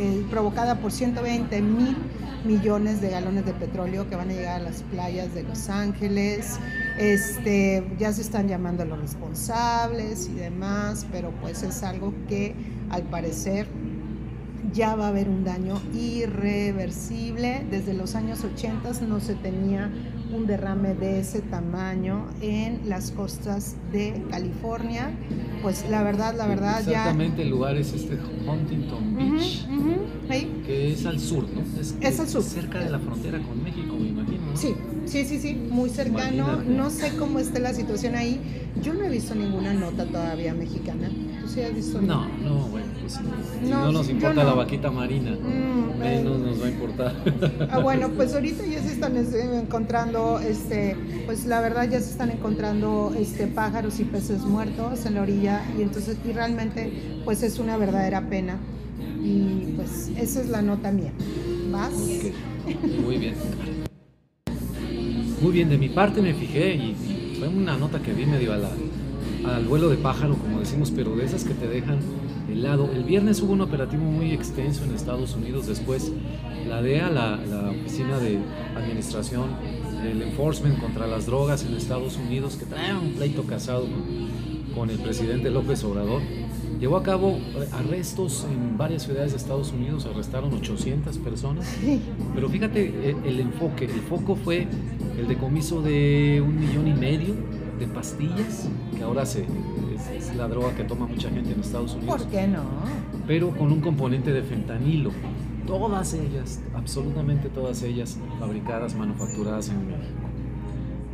eh, 0.00 0.24
provocada 0.30 0.76
por 0.76 0.92
120 0.92 1.60
mil 1.60 1.96
millones 2.44 3.00
de 3.00 3.10
galones 3.10 3.44
de 3.44 3.52
petróleo 3.52 4.08
que 4.08 4.14
van 4.14 4.30
a 4.30 4.32
llegar 4.32 4.60
a 4.60 4.62
las 4.62 4.84
playas 4.84 5.34
de 5.34 5.42
Los 5.42 5.68
Ángeles. 5.68 6.60
Este, 7.00 7.84
ya 7.98 8.12
se 8.12 8.22
están 8.22 8.46
llamando 8.46 8.84
a 8.84 8.86
los 8.86 9.00
responsables 9.00 10.28
y 10.28 10.34
demás, 10.34 11.04
pero 11.10 11.32
pues 11.40 11.64
es 11.64 11.82
algo 11.82 12.14
que 12.28 12.54
al 12.90 13.02
parecer 13.02 13.66
ya 14.72 14.94
va 14.94 15.06
a 15.06 15.08
haber 15.08 15.28
un 15.28 15.42
daño 15.42 15.80
irreversible. 15.92 17.66
Desde 17.68 17.92
los 17.92 18.14
años 18.14 18.44
80 18.44 18.92
no 19.08 19.18
se 19.18 19.34
tenía 19.34 19.90
un 20.32 20.46
derrame 20.46 20.94
de 20.94 21.20
ese 21.20 21.40
tamaño 21.40 22.26
en 22.40 22.88
las 22.88 23.10
costas 23.10 23.76
de 23.92 24.22
California. 24.30 25.10
Pues 25.62 25.84
la 25.90 26.02
verdad, 26.02 26.34
la 26.36 26.46
verdad 26.46 26.82
ya... 26.84 26.90
Exactamente, 26.90 27.42
el 27.42 27.50
lugar 27.50 27.76
es 27.76 27.92
este 27.92 28.18
Huntington 28.46 29.16
Beach, 29.16 29.66
que 30.64 30.92
es 30.92 31.06
al 31.06 31.18
sur, 31.18 31.44
¿no? 31.48 31.62
Es 32.00 32.20
al 32.20 32.28
sur. 32.28 32.42
Cerca 32.42 32.78
de 32.78 32.90
la 32.90 32.98
frontera 32.98 33.38
con 33.38 33.62
México, 33.62 33.96
me 33.98 34.08
imagino. 34.08 34.46
¿no? 34.46 34.56
Sí, 34.56 34.74
sí, 35.06 35.24
sí, 35.24 35.38
sí, 35.38 35.54
muy 35.54 35.90
cercano. 35.90 36.44
Imagínate. 36.44 36.70
No 36.70 36.90
sé 36.90 37.16
cómo 37.16 37.38
esté 37.38 37.60
la 37.60 37.72
situación 37.72 38.14
ahí. 38.14 38.40
Yo 38.82 38.94
no 38.94 39.04
he 39.04 39.10
visto 39.10 39.34
ninguna 39.34 39.74
nota 39.74 40.06
todavía 40.06 40.54
mexicana. 40.54 41.10
¿Tú 41.40 41.48
sí 41.48 41.62
has 41.62 41.74
visto? 41.74 42.00
No, 42.00 42.28
no, 42.38 42.68
bueno, 42.68 42.86
pues 43.16 43.62
si 43.62 43.70
No, 43.70 43.86
no, 43.86 43.92
nos 43.92 44.08
importa 44.08 44.42
no. 44.42 44.50
la 44.50 44.54
vaquita 44.54 44.90
marina, 44.90 45.32
Mm, 45.32 46.02
eh, 46.02 46.22
menos 46.22 46.38
nos 46.40 46.62
va 46.62 46.66
a 46.66 46.68
importar. 46.70 47.14
Ah, 47.70 47.78
bueno, 47.80 48.08
pues 48.10 48.34
ahorita 48.34 48.64
ya 48.66 48.80
se 48.82 48.92
están 48.92 49.16
este, 49.16 49.42
encontrando, 49.58 50.38
este, 50.40 50.96
pues 51.26 51.46
la 51.46 51.60
verdad 51.60 51.88
ya 51.90 52.00
se 52.00 52.10
están 52.10 52.30
encontrando 52.30 53.12
este, 53.18 53.46
pájaros 53.46 53.98
y 54.00 54.04
peces 54.04 54.42
muertos 54.42 55.06
en 55.06 55.14
la 55.14 55.22
orilla 55.22 55.62
y 55.78 55.82
entonces 55.82 56.16
y 56.28 56.32
realmente 56.32 56.92
pues 57.24 57.42
es 57.42 57.58
una 57.58 57.76
verdadera 57.76 58.28
pena 58.28 58.56
y 59.22 59.72
pues 59.76 60.10
esa 60.16 60.40
es 60.40 60.48
la 60.48 60.62
nota 60.62 60.92
mía. 60.92 61.12
¿Vas? 61.72 61.92
Ok, 61.92 62.74
Muy 63.04 63.16
bien. 63.18 63.34
Muy 65.42 65.52
bien, 65.52 65.68
de 65.68 65.78
mi 65.78 65.88
parte 65.88 66.20
me 66.20 66.34
fijé 66.34 66.74
y, 66.74 66.80
y 66.90 67.36
fue 67.38 67.48
una 67.48 67.76
nota 67.76 68.00
que 68.00 68.12
vi 68.12 68.26
medio 68.26 68.52
a 68.52 68.56
la, 68.56 68.70
al 69.54 69.64
vuelo 69.66 69.88
de 69.88 69.96
pájaro, 69.96 70.34
como 70.36 70.58
decimos, 70.60 70.90
pero 70.90 71.14
de 71.14 71.24
esas 71.24 71.44
que 71.44 71.54
te 71.54 71.68
dejan 71.68 71.98
helado. 72.50 72.90
El 72.92 73.04
viernes 73.04 73.40
hubo 73.42 73.52
un 73.52 73.60
operativo 73.60 74.02
muy 74.04 74.32
extenso 74.32 74.84
en 74.84 74.94
Estados 74.94 75.34
Unidos, 75.34 75.66
después 75.66 76.12
la 76.68 76.82
DEA, 76.82 77.10
la, 77.10 77.36
la 77.36 77.70
Oficina 77.70 78.18
de 78.18 78.38
Administración 78.76 79.46
del 80.02 80.22
Enforcement 80.22 80.78
contra 80.78 81.06
las 81.06 81.26
Drogas 81.26 81.64
en 81.64 81.74
Estados 81.74 82.16
Unidos, 82.16 82.56
que 82.56 82.66
trae 82.66 82.94
un 82.94 83.12
pleito 83.12 83.44
casado 83.44 83.82
con, 83.82 84.74
con 84.74 84.90
el 84.90 84.98
presidente 84.98 85.50
López 85.50 85.82
Obrador, 85.84 86.22
llevó 86.80 86.96
a 86.96 87.02
cabo 87.02 87.38
arrestos 87.72 88.46
en 88.50 88.76
varias 88.78 89.02
ciudades 89.02 89.32
de 89.32 89.38
Estados 89.38 89.72
Unidos, 89.72 90.06
arrestaron 90.06 90.52
800 90.54 91.18
personas. 91.18 91.76
Pero 92.34 92.48
fíjate 92.48 93.10
eh, 93.10 93.16
el 93.24 93.40
enfoque, 93.40 93.86
el 93.86 94.00
foco 94.02 94.36
fue 94.36 94.66
el 95.18 95.26
decomiso 95.26 95.82
de 95.82 96.42
un 96.44 96.60
millón 96.60 96.86
y 96.86 96.94
medio 96.94 97.34
de 97.78 97.86
pastillas, 97.86 98.68
que 98.96 99.02
ahora 99.02 99.26
se, 99.26 99.44
es, 100.30 100.36
la 100.36 100.48
droga 100.48 100.74
que 100.74 100.84
toma 100.84 101.06
mucha 101.06 101.30
gente 101.30 101.52
en 101.52 101.60
Estados 101.60 101.94
Unidos, 101.94 102.22
¿Por 102.22 102.30
qué 102.30 102.46
no? 102.46 102.62
pero 103.26 103.50
con 103.50 103.72
un 103.72 103.80
componente 103.80 104.32
de 104.32 104.42
fentanilo. 104.42 105.10
Todas 105.66 106.14
ellas, 106.14 106.60
absolutamente 106.74 107.48
todas 107.50 107.82
ellas, 107.82 108.18
fabricadas, 108.38 108.94
manufacturadas 108.94 109.68
en 109.68 109.86
México. 109.86 110.20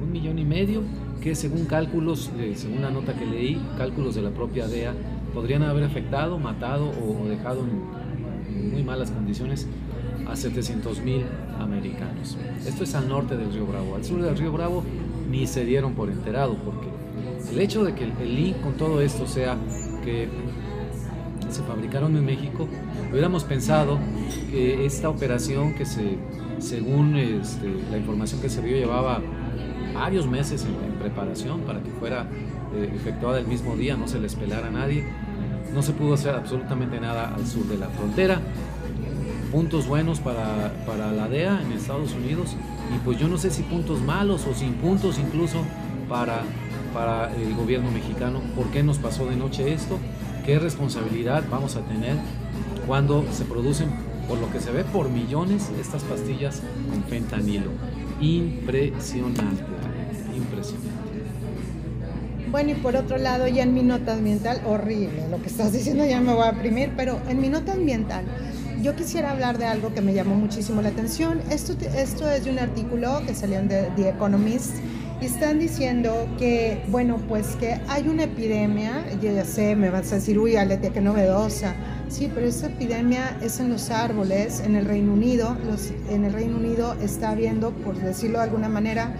Un 0.00 0.12
millón 0.12 0.38
y 0.38 0.44
medio 0.44 0.82
que 1.20 1.34
según 1.34 1.64
cálculos, 1.64 2.30
eh, 2.38 2.52
según 2.54 2.82
la 2.82 2.90
nota 2.90 3.14
que 3.14 3.26
leí, 3.26 3.60
cálculos 3.76 4.14
de 4.14 4.22
la 4.22 4.30
propia 4.30 4.68
DEA, 4.68 4.94
podrían 5.32 5.62
haber 5.62 5.84
afectado, 5.84 6.38
matado 6.38 6.90
o, 6.90 7.24
o 7.24 7.28
dejado 7.28 7.64
en, 7.64 8.56
en 8.56 8.70
muy 8.70 8.84
malas 8.84 9.10
condiciones 9.10 9.66
a 10.28 10.36
700 10.36 11.00
mil 11.00 11.24
americanos. 11.58 12.36
Esto 12.66 12.84
es 12.84 12.94
al 12.94 13.08
norte 13.08 13.36
del 13.36 13.52
río 13.52 13.66
Bravo. 13.66 13.96
Al 13.96 14.04
sur 14.04 14.22
del 14.22 14.36
río 14.36 14.52
Bravo 14.52 14.84
ni 15.30 15.46
se 15.46 15.64
dieron 15.64 15.94
por 15.94 16.10
enterado, 16.10 16.56
porque 16.64 16.86
el 17.50 17.60
hecho 17.60 17.84
de 17.84 17.94
que 17.94 18.04
el, 18.04 18.36
link 18.36 18.60
con 18.60 18.74
todo 18.74 19.00
esto 19.00 19.26
sea 19.26 19.56
que 20.04 20.28
se 21.50 21.62
fabricaron 21.62 22.16
en 22.16 22.24
México, 22.24 22.68
hubiéramos 23.10 23.44
pensado 23.44 23.98
que 24.50 24.84
esta 24.86 25.08
operación 25.08 25.74
que 25.74 25.86
se, 25.86 26.18
según 26.58 27.16
este, 27.16 27.72
la 27.90 27.98
información 27.98 28.40
que 28.40 28.48
se 28.48 28.60
dio, 28.62 28.76
llevaba 28.76 29.20
varios 29.94 30.26
meses 30.26 30.64
en, 30.64 30.92
en 30.92 30.98
preparación 30.98 31.60
para 31.60 31.80
que 31.80 31.90
fuera 31.90 32.26
eh, 32.74 32.90
efectuada 32.92 33.38
el 33.38 33.46
mismo 33.46 33.76
día, 33.76 33.96
no 33.96 34.08
se 34.08 34.18
les 34.18 34.34
pelara 34.34 34.66
a 34.66 34.70
nadie. 34.70 35.04
No 35.72 35.82
se 35.82 35.92
pudo 35.92 36.14
hacer 36.14 36.34
absolutamente 36.34 37.00
nada 37.00 37.34
al 37.34 37.46
sur 37.46 37.64
de 37.66 37.78
la 37.78 37.88
frontera. 37.88 38.40
Puntos 39.52 39.86
buenos 39.86 40.20
para, 40.20 40.72
para 40.86 41.12
la 41.12 41.28
DEA 41.28 41.62
en 41.62 41.72
Estados 41.72 42.12
Unidos 42.14 42.56
y 42.94 42.98
pues 43.04 43.18
yo 43.18 43.28
no 43.28 43.38
sé 43.38 43.50
si 43.50 43.62
puntos 43.62 44.00
malos 44.00 44.46
o 44.46 44.54
sin 44.54 44.74
puntos 44.74 45.18
incluso 45.18 45.58
para, 46.08 46.42
para 46.94 47.34
el 47.34 47.54
gobierno 47.54 47.90
mexicano. 47.90 48.40
¿Por 48.54 48.70
qué 48.70 48.82
nos 48.82 48.98
pasó 48.98 49.26
de 49.26 49.36
noche 49.36 49.74
esto? 49.74 49.98
¿Qué 50.46 50.58
responsabilidad 50.58 51.42
vamos 51.50 51.76
a 51.76 51.80
tener 51.80 52.14
cuando 52.86 53.24
se 53.32 53.44
producen, 53.44 53.90
por 54.28 54.38
lo 54.38 54.50
que 54.50 54.60
se 54.60 54.70
ve, 54.70 54.84
por 54.84 55.10
millones 55.10 55.70
estas 55.80 56.04
pastillas 56.04 56.62
con 56.88 57.02
fentanilo? 57.04 57.70
Impresionante, 58.20 59.64
impresionante. 60.34 60.94
Bueno, 62.50 62.70
y 62.70 62.74
por 62.74 62.94
otro 62.94 63.18
lado, 63.18 63.48
ya 63.48 63.64
en 63.64 63.74
mi 63.74 63.82
nota 63.82 64.14
ambiental, 64.14 64.62
horrible, 64.64 65.28
lo 65.28 65.42
que 65.42 65.48
estás 65.48 65.72
diciendo 65.72 66.06
ya 66.06 66.20
me 66.20 66.32
voy 66.32 66.46
a 66.46 66.52
imprimir, 66.52 66.92
pero 66.96 67.18
en 67.28 67.40
mi 67.40 67.48
nota 67.48 67.72
ambiental, 67.72 68.24
yo 68.80 68.94
quisiera 68.94 69.32
hablar 69.32 69.58
de 69.58 69.64
algo 69.64 69.92
que 69.92 70.00
me 70.00 70.14
llamó 70.14 70.36
muchísimo 70.36 70.80
la 70.80 70.90
atención. 70.90 71.40
Esto, 71.50 71.74
esto 71.96 72.30
es 72.30 72.44
de 72.44 72.50
un 72.50 72.60
artículo 72.60 73.22
que 73.26 73.34
salió 73.34 73.58
en 73.58 73.68
The 73.68 74.08
Economist 74.08 74.76
están 75.24 75.58
diciendo 75.58 76.28
que, 76.38 76.82
bueno, 76.88 77.18
pues 77.28 77.56
que 77.56 77.80
hay 77.88 78.08
una 78.08 78.24
epidemia, 78.24 79.04
yo 79.22 79.32
ya 79.32 79.44
sé, 79.44 79.76
me 79.76 79.90
vas 79.90 80.12
a 80.12 80.16
decir, 80.16 80.38
uy, 80.38 80.56
Aletia, 80.56 80.90
qué 80.90 81.00
novedosa. 81.00 81.74
Sí, 82.08 82.30
pero 82.32 82.46
esa 82.46 82.66
epidemia 82.66 83.36
es 83.42 83.60
en 83.60 83.70
los 83.70 83.90
árboles, 83.90 84.60
en 84.60 84.76
el 84.76 84.84
Reino 84.84 85.12
Unido. 85.12 85.56
Los, 85.66 85.92
en 86.10 86.24
el 86.24 86.32
Reino 86.32 86.56
Unido 86.56 86.94
está 87.00 87.30
habiendo, 87.30 87.70
por 87.72 87.96
decirlo 87.96 88.38
de 88.38 88.44
alguna 88.44 88.68
manera, 88.68 89.14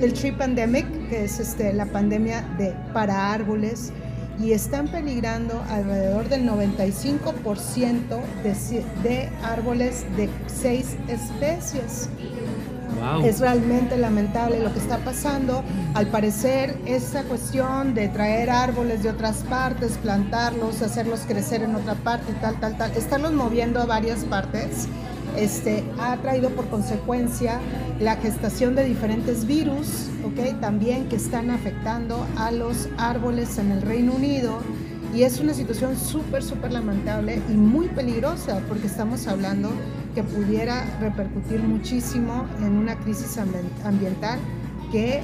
el 0.00 0.12
tree 0.12 0.32
pandemic, 0.32 0.86
que 1.08 1.24
es 1.24 1.40
este, 1.40 1.72
la 1.72 1.86
pandemia 1.86 2.42
de 2.58 2.74
para 2.92 3.32
árboles. 3.32 3.92
y 4.42 4.52
están 4.52 4.88
peligrando 4.88 5.62
alrededor 5.68 6.30
del 6.30 6.48
95% 6.48 8.20
de, 8.42 8.84
de 9.02 9.28
árboles 9.42 10.06
de 10.16 10.30
seis 10.46 10.96
especies. 11.08 12.08
Es 13.24 13.40
realmente 13.40 13.96
lamentable 13.96 14.60
lo 14.60 14.72
que 14.72 14.78
está 14.78 14.98
pasando. 14.98 15.62
Al 15.94 16.06
parecer, 16.06 16.76
esta 16.86 17.22
cuestión 17.24 17.94
de 17.94 18.08
traer 18.08 18.50
árboles 18.50 19.02
de 19.02 19.10
otras 19.10 19.38
partes, 19.48 19.98
plantarlos, 19.98 20.82
hacerlos 20.82 21.20
crecer 21.26 21.62
en 21.62 21.74
otra 21.74 21.94
parte, 21.94 22.32
tal, 22.40 22.58
tal, 22.60 22.76
tal, 22.76 22.92
estarlos 22.92 23.32
moviendo 23.32 23.80
a 23.80 23.86
varias 23.86 24.24
partes, 24.24 24.88
este, 25.36 25.84
ha 25.98 26.16
traído 26.16 26.50
por 26.50 26.68
consecuencia 26.68 27.60
la 28.00 28.16
gestación 28.16 28.74
de 28.74 28.84
diferentes 28.84 29.46
virus, 29.46 30.08
¿ok? 30.24 30.60
También 30.60 31.08
que 31.08 31.16
están 31.16 31.50
afectando 31.50 32.26
a 32.36 32.50
los 32.50 32.88
árboles 32.98 33.58
en 33.58 33.70
el 33.72 33.82
Reino 33.82 34.12
Unido. 34.12 34.58
Y 35.14 35.24
es 35.24 35.40
una 35.40 35.54
situación 35.54 35.96
súper, 35.96 36.42
súper 36.42 36.72
lamentable 36.72 37.42
y 37.48 37.52
muy 37.52 37.88
peligrosa 37.88 38.60
porque 38.68 38.86
estamos 38.86 39.26
hablando 39.26 39.70
que 40.14 40.22
pudiera 40.22 40.84
repercutir 41.00 41.60
muchísimo 41.60 42.46
en 42.60 42.76
una 42.76 42.96
crisis 42.96 43.38
ambiental 43.84 44.38
que 44.90 45.20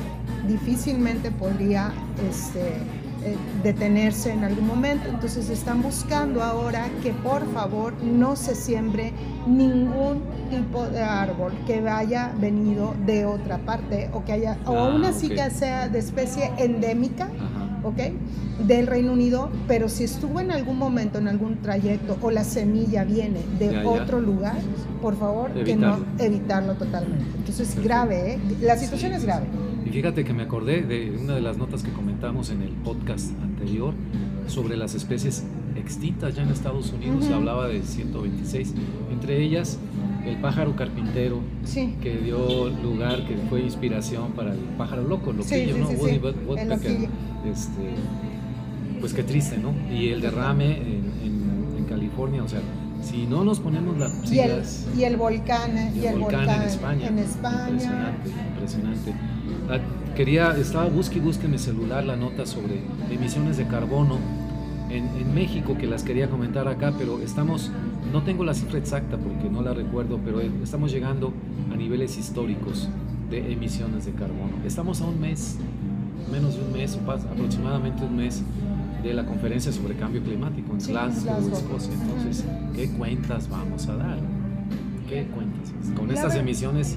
difícilmente 0.47 1.31
podría 1.31 1.93
este, 2.29 2.61
eh, 3.27 3.37
detenerse 3.63 4.33
en 4.33 4.45
algún 4.45 4.67
momento. 4.67 5.09
Entonces 5.09 5.51
están 5.51 5.83
buscando 5.83 6.43
ahora 6.43 6.89
que 7.03 7.13
por 7.13 7.51
favor 7.53 7.93
no 8.03 8.37
se 8.37 8.55
siembre 8.55 9.13
ningún 9.47 10.23
tipo 10.51 10.87
de 10.87 11.03
árbol 11.03 11.53
que 11.67 11.87
haya 11.89 12.33
venido 12.39 12.95
de 13.05 13.27
otra 13.27 13.59
parte 13.59 14.11
o 14.13 14.25
que 14.25 14.33
haya, 14.33 14.59
o 14.67 14.77
ah, 14.77 14.87
aún 14.87 15.05
así 15.05 15.29
que 15.29 15.51
sea 15.51 15.89
de 15.89 15.99
especie 15.99 16.53
endémica. 16.59 17.29
¿Ok? 17.89 18.67
Del 18.67 18.87
Reino 18.87 19.13
Unido, 19.13 19.51
pero 19.69 19.89
si 19.89 20.05
estuvo 20.05 20.41
en 20.41 20.51
algún 20.51 20.79
momento, 20.79 21.19
en 21.19 21.29
algún 21.29 21.57
trayecto, 21.57 22.17
o 22.21 22.31
la 22.31 22.45
semilla 22.45 23.05
viene 23.05 23.41
de 23.59 23.87
otro 23.87 24.21
lugar, 24.21 24.57
por 25.01 25.17
favor, 25.17 25.53
que 25.65 25.77
no 25.77 25.99
evitarlo 26.19 26.75
totalmente. 26.75 27.25
Entonces, 27.37 27.71
es 27.71 27.83
grave, 27.83 28.35
¿eh? 28.35 28.39
La 28.61 28.77
situación 28.77 29.13
es 29.13 29.25
grave. 29.25 29.47
Y 29.85 29.91
fíjate 29.91 30.25
que 30.25 30.33
me 30.33 30.43
acordé 30.43 30.83
de 30.83 31.17
una 31.17 31.35
de 31.35 31.41
las 31.41 31.57
notas 31.59 31.83
que 31.83 31.93
comentamos 31.93 32.51
en 32.51 32.63
el 32.63 32.71
podcast 32.71 33.31
anterior 33.41 33.95
sobre 34.49 34.77
las 34.77 34.95
especies 34.95 35.45
extintas 35.77 36.35
ya 36.35 36.43
en 36.43 36.49
Estados 36.49 36.93
Unidos. 36.93 37.25
Se 37.25 37.35
hablaba 37.35 37.69
de 37.69 37.83
126, 37.83 38.75
entre 39.13 39.43
ellas 39.43 39.79
el 40.27 40.37
pájaro 40.39 40.75
carpintero, 40.75 41.41
que 42.03 42.17
dio 42.19 42.69
lugar, 42.69 43.27
que 43.27 43.37
fue 43.49 43.63
inspiración 43.63 44.33
para 44.33 44.53
el 44.53 44.59
pájaro 44.77 45.05
loco, 45.05 45.33
loquillo, 45.33 45.79
¿no? 45.79 45.89
Woody 45.89 46.19
Woodpecker. 46.19 47.09
Este, 47.51 47.95
pues 49.01 49.15
qué 49.15 49.23
triste, 49.23 49.57
¿no? 49.59 49.73
Y 49.95 50.09
el 50.09 50.21
derrame 50.21 50.79
en, 50.79 51.13
en, 51.79 51.85
California, 51.89 52.43
o 52.43 52.49
sea, 52.49 52.61
si 53.01 53.27
no 53.27 53.45
nos 53.45 53.61
ponemos 53.61 53.97
las 53.97 54.11
pilas... 54.29 54.87
Y 54.99 55.05
el, 55.05 55.17
volcán, 55.17 55.93
y 55.95 56.05
el, 56.05 56.19
volcán, 56.19 56.49
en 56.49 56.63
España. 56.63 57.07
En 57.07 57.19
España. 57.21 57.69
Impresionante, 57.69 58.31
impresionante. 58.31 59.15
Ah, 59.71 59.79
quería, 60.17 60.57
estaba 60.57 60.87
busque 60.87 61.19
y 61.19 61.21
busque 61.21 61.45
en 61.45 61.53
mi 61.53 61.59
celular 61.59 62.05
la 62.05 62.17
nota 62.17 62.45
sobre 62.45 62.81
emisiones 63.09 63.57
de 63.57 63.69
carbono 63.69 64.19
en, 64.91 65.07
en, 65.17 65.33
México 65.33 65.79
que 65.79 65.87
las 65.87 66.03
quería 66.03 66.29
comentar 66.29 66.67
acá, 66.67 66.93
pero 66.99 67.21
estamos, 67.21 67.71
no 68.13 68.23
tengo 68.23 68.45
la 68.45 68.55
cifra 68.55 68.79
exacta 68.79 69.17
porque 69.17 69.49
no 69.51 69.63
la 69.63 69.75
recuerdo, 69.75 70.19
pero 70.25 70.41
estamos 70.41 70.93
llegando 70.93 71.33
a 71.73 71.77
niveles 71.77 72.17
históricos 72.19 72.89
de 73.31 73.53
emisiones 73.53 74.07
de 74.07 74.13
carbono. 74.13 74.53
Estamos 74.65 75.01
a 75.01 75.07
un 75.07 75.21
mes, 75.21 75.57
menos 76.31 76.57
de 76.57 76.63
un 76.63 76.73
mes, 76.73 76.99
aproximadamente 77.07 78.05
un 78.05 78.17
mes 78.17 78.43
de 79.03 79.15
la 79.15 79.25
conferencia 79.25 79.73
sobre 79.73 79.97
cambio 79.97 80.23
climático 80.23 80.73
en 80.73 80.79
Glasgow, 80.79 81.53
Escocia. 81.53 81.93
Entonces, 81.93 82.45
¿qué 82.75 82.91
cuentas 82.91 83.49
vamos 83.49 83.87
a 83.89 83.97
dar? 83.97 84.19
¿Qué 85.09 85.27
cuentas? 85.27 85.73
Con 85.97 86.11
estas 86.11 86.35
emisiones 86.35 86.97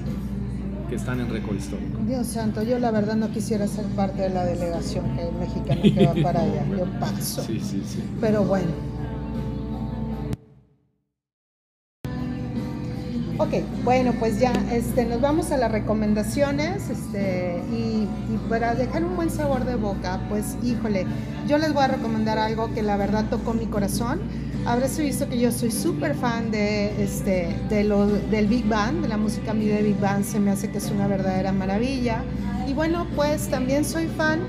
que 0.88 0.96
están 0.96 1.20
en 1.20 1.30
récord 1.30 1.56
histórico. 1.56 2.00
Dios 2.06 2.26
santo, 2.26 2.62
yo 2.64 2.78
la 2.80 2.90
verdad 2.90 3.14
no 3.14 3.30
quisiera 3.30 3.68
ser 3.68 3.84
parte 3.86 4.22
de 4.22 4.30
la 4.30 4.44
delegación 4.44 5.04
que, 5.16 5.30
mexicana 5.38 5.82
que 5.82 6.06
va 6.06 6.14
para 6.22 6.42
allá. 6.42 6.64
Yo 6.76 6.84
paso. 6.98 7.42
Sí, 7.42 7.60
sí, 7.60 7.82
sí. 7.86 8.02
Pero 8.20 8.44
bueno. 8.44 8.89
Ok, 13.40 13.54
bueno, 13.84 14.12
pues 14.18 14.38
ya 14.38 14.52
este, 14.70 15.06
nos 15.06 15.22
vamos 15.22 15.50
a 15.50 15.56
las 15.56 15.72
recomendaciones 15.72 16.90
este, 16.90 17.62
y, 17.72 18.06
para 18.50 18.74
dejar 18.74 19.02
un 19.02 19.16
buen 19.16 19.30
sabor 19.30 19.64
de 19.64 19.76
boca, 19.76 20.20
pues 20.28 20.58
híjole, 20.62 21.06
yo 21.48 21.56
les 21.56 21.72
voy 21.72 21.84
a 21.84 21.88
recomendar 21.88 22.36
algo 22.36 22.70
que 22.74 22.82
la 22.82 22.98
verdad 22.98 23.24
tocó 23.30 23.54
mi 23.54 23.64
corazón 23.64 24.20
habrás 24.66 24.98
visto 24.98 25.26
que 25.26 25.38
yo 25.38 25.52
soy 25.52 25.70
súper 25.70 26.14
fan 26.14 26.50
de, 26.50 27.02
este, 27.02 27.48
de 27.70 27.82
lo, 27.82 28.08
del 28.08 28.46
Big 28.46 28.68
Band, 28.68 29.00
de 29.00 29.08
la 29.08 29.16
música 29.16 29.54
mí 29.54 29.64
de 29.64 29.82
Big 29.84 29.98
Band, 29.98 30.22
se 30.22 30.38
me 30.38 30.50
hace 30.50 30.70
que 30.70 30.76
es 30.76 30.90
una 30.90 31.06
verdadera 31.06 31.50
maravilla. 31.50 32.22
Y 32.68 32.74
bueno, 32.74 33.06
pues 33.16 33.48
también 33.48 33.86
soy 33.86 34.06
fan 34.06 34.40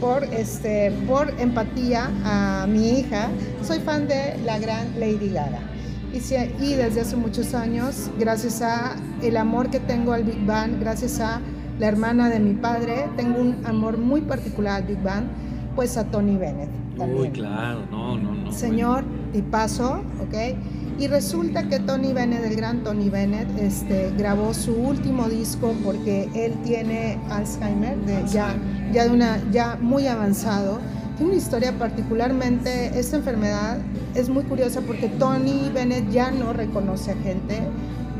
por, 0.00 0.22
este, 0.22 0.92
por 1.08 1.34
empatía 1.40 2.12
a 2.24 2.68
mi 2.68 3.00
hija, 3.00 3.28
soy 3.66 3.80
fan 3.80 4.06
de 4.06 4.38
la 4.44 4.60
gran 4.60 5.00
Lady 5.00 5.30
Gaga. 5.30 5.75
Y, 6.16 6.64
y 6.64 6.74
desde 6.74 7.02
hace 7.02 7.14
muchos 7.14 7.52
años, 7.52 8.10
gracias 8.18 8.62
a 8.62 8.96
el 9.20 9.36
amor 9.36 9.68
que 9.68 9.80
tengo 9.80 10.14
al 10.14 10.24
Big 10.24 10.46
Band, 10.46 10.80
gracias 10.80 11.20
a 11.20 11.42
la 11.78 11.88
hermana 11.88 12.30
de 12.30 12.40
mi 12.40 12.54
padre, 12.54 13.06
tengo 13.18 13.38
un 13.38 13.66
amor 13.66 13.98
muy 13.98 14.22
particular 14.22 14.80
al 14.80 14.88
Big 14.88 15.02
Band, 15.02 15.28
pues 15.74 15.98
a 15.98 16.04
Tony 16.04 16.38
Bennett. 16.38 16.70
Uy, 16.98 17.28
claro, 17.28 17.82
no, 17.90 18.16
no, 18.16 18.34
no. 18.34 18.50
Señor, 18.52 19.04
y 19.34 19.42
paso, 19.42 20.02
¿ok? 20.22 20.56
Y 20.98 21.06
resulta 21.08 21.68
que 21.68 21.80
Tony 21.80 22.14
Bennett, 22.14 22.42
el 22.44 22.56
gran 22.56 22.82
Tony 22.82 23.10
Bennett, 23.10 23.48
este, 23.58 24.10
grabó 24.16 24.54
su 24.54 24.72
último 24.72 25.28
disco 25.28 25.74
porque 25.84 26.30
él 26.34 26.54
tiene 26.64 27.18
Alzheimer, 27.28 27.98
de, 28.06 28.26
ya, 28.26 28.56
ya, 28.90 29.04
de 29.04 29.10
una, 29.10 29.38
ya 29.50 29.76
muy 29.78 30.06
avanzado. 30.06 30.78
Una 31.18 31.34
historia 31.34 31.72
particularmente, 31.72 32.98
esta 32.98 33.16
enfermedad 33.16 33.78
es 34.14 34.28
muy 34.28 34.42
curiosa 34.44 34.82
porque 34.82 35.08
Tony 35.08 35.70
Bennett 35.72 36.10
ya 36.10 36.30
no 36.30 36.52
reconoce 36.52 37.12
a 37.12 37.16
gente, 37.16 37.62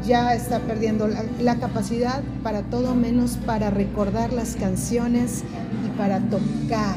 ya 0.07 0.35
está 0.35 0.61
perdiendo 0.61 1.07
la, 1.07 1.23
la 1.41 1.57
capacidad 1.57 2.23
para 2.43 2.63
todo 2.63 2.95
menos 2.95 3.37
para 3.45 3.69
recordar 3.69 4.33
las 4.33 4.57
canciones 4.57 5.45
y 5.85 5.99
para 5.99 6.21
tocar. 6.21 6.97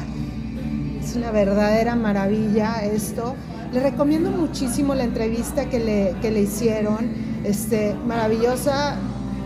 Es 1.04 1.16
una 1.16 1.30
verdadera 1.32 1.96
maravilla 1.96 2.82
esto. 2.82 3.34
Le 3.70 3.80
recomiendo 3.80 4.30
muchísimo 4.30 4.94
la 4.94 5.04
entrevista 5.04 5.68
que 5.68 5.80
le, 5.80 6.14
que 6.22 6.30
le 6.30 6.40
hicieron, 6.40 7.10
este, 7.44 7.94
maravillosa. 8.06 8.96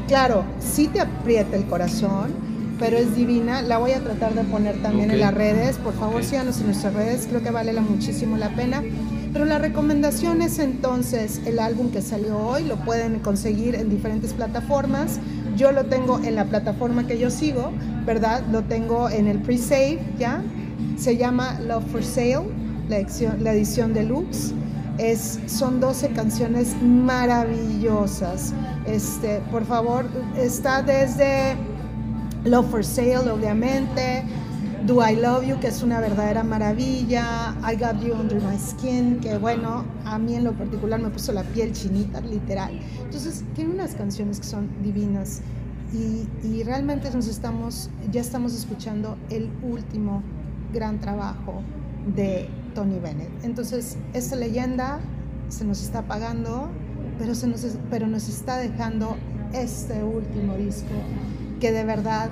Claro, 0.06 0.44
sí 0.60 0.86
te 0.86 1.00
aprieta 1.00 1.56
el 1.56 1.64
corazón, 1.64 2.32
pero 2.78 2.96
es 2.96 3.14
divina. 3.14 3.62
La 3.62 3.78
voy 3.78 3.92
a 3.92 4.00
tratar 4.00 4.34
de 4.34 4.42
poner 4.44 4.80
también 4.82 5.10
en 5.10 5.20
las 5.20 5.34
redes. 5.34 5.76
Por 5.76 5.94
favor, 5.94 6.24
síganos 6.24 6.60
en 6.60 6.66
nuestras 6.66 6.94
redes, 6.94 7.26
creo 7.28 7.42
que 7.42 7.50
vale 7.50 7.72
la, 7.72 7.80
muchísimo 7.80 8.36
la 8.36 8.50
pena. 8.50 8.82
Pero 9.32 9.44
la 9.44 9.58
recomendación 9.58 10.42
es 10.42 10.58
entonces 10.58 11.40
el 11.44 11.58
álbum 11.58 11.90
que 11.90 12.02
salió 12.02 12.38
hoy, 12.38 12.64
lo 12.64 12.76
pueden 12.76 13.18
conseguir 13.18 13.74
en 13.74 13.90
diferentes 13.90 14.32
plataformas. 14.32 15.18
Yo 15.56 15.72
lo 15.72 15.86
tengo 15.86 16.20
en 16.20 16.36
la 16.36 16.44
plataforma 16.44 17.06
que 17.06 17.18
yo 17.18 17.30
sigo, 17.30 17.72
¿verdad? 18.06 18.44
Lo 18.50 18.62
tengo 18.62 19.08
en 19.08 19.26
el 19.26 19.40
pre-save, 19.40 20.00
¿ya? 20.18 20.42
Se 20.96 21.16
llama 21.16 21.58
Love 21.60 21.84
for 21.90 22.04
Sale, 22.04 22.44
la 22.88 22.98
edición, 22.98 23.42
la 23.42 23.52
edición 23.52 23.92
deluxe. 23.92 24.52
Es, 24.98 25.40
son 25.46 25.80
12 25.80 26.10
canciones 26.10 26.76
maravillosas. 26.80 28.52
Este, 28.86 29.40
por 29.50 29.64
favor, 29.64 30.06
está 30.36 30.82
desde 30.82 31.56
Love 32.44 32.70
for 32.70 32.84
Sale, 32.84 33.30
obviamente. 33.30 34.24
Do 34.86 35.00
I 35.00 35.16
Love 35.16 35.46
You, 35.46 35.58
que 35.60 35.68
es 35.68 35.82
una 35.82 35.98
verdadera 36.00 36.44
maravilla. 36.44 37.56
I 37.62 37.74
Got 37.76 38.02
You 38.02 38.14
Under 38.14 38.40
My 38.42 38.58
Skin, 38.58 39.18
que 39.20 39.38
bueno, 39.38 39.84
a 40.04 40.18
mí 40.18 40.34
en 40.34 40.44
lo 40.44 40.52
particular 40.52 41.00
me 41.00 41.08
puso 41.08 41.32
la 41.32 41.42
piel 41.42 41.72
chinita, 41.72 42.20
literal. 42.20 42.78
Entonces, 43.02 43.44
tiene 43.54 43.72
unas 43.74 43.94
canciones 43.94 44.40
que 44.40 44.46
son 44.46 44.68
divinas. 44.82 45.40
Y, 45.92 46.28
y 46.46 46.62
realmente 46.64 47.10
nos 47.12 47.28
estamos, 47.28 47.88
ya 48.12 48.20
estamos 48.20 48.54
escuchando 48.54 49.16
el 49.30 49.50
último 49.62 50.22
gran 50.72 51.00
trabajo 51.00 51.62
de 52.14 52.48
Tony 52.74 52.98
Bennett. 52.98 53.30
Entonces, 53.42 53.96
esta 54.12 54.36
leyenda 54.36 54.98
se 55.48 55.64
nos 55.64 55.82
está 55.82 56.00
apagando, 56.00 56.68
pero, 57.18 57.34
se 57.34 57.46
nos, 57.46 57.64
pero 57.90 58.06
nos 58.06 58.28
está 58.28 58.58
dejando 58.58 59.16
este 59.52 60.02
último 60.02 60.56
disco, 60.56 60.92
que 61.64 61.72
de 61.72 61.84
verdad, 61.84 62.28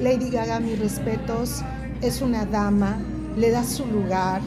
Lady 0.00 0.30
Gaga, 0.30 0.60
mis 0.60 0.78
respetos, 0.78 1.60
es 2.02 2.22
una 2.22 2.46
dama, 2.46 2.98
le 3.36 3.50
da 3.50 3.64
su 3.64 3.84
lugar, 3.84 4.40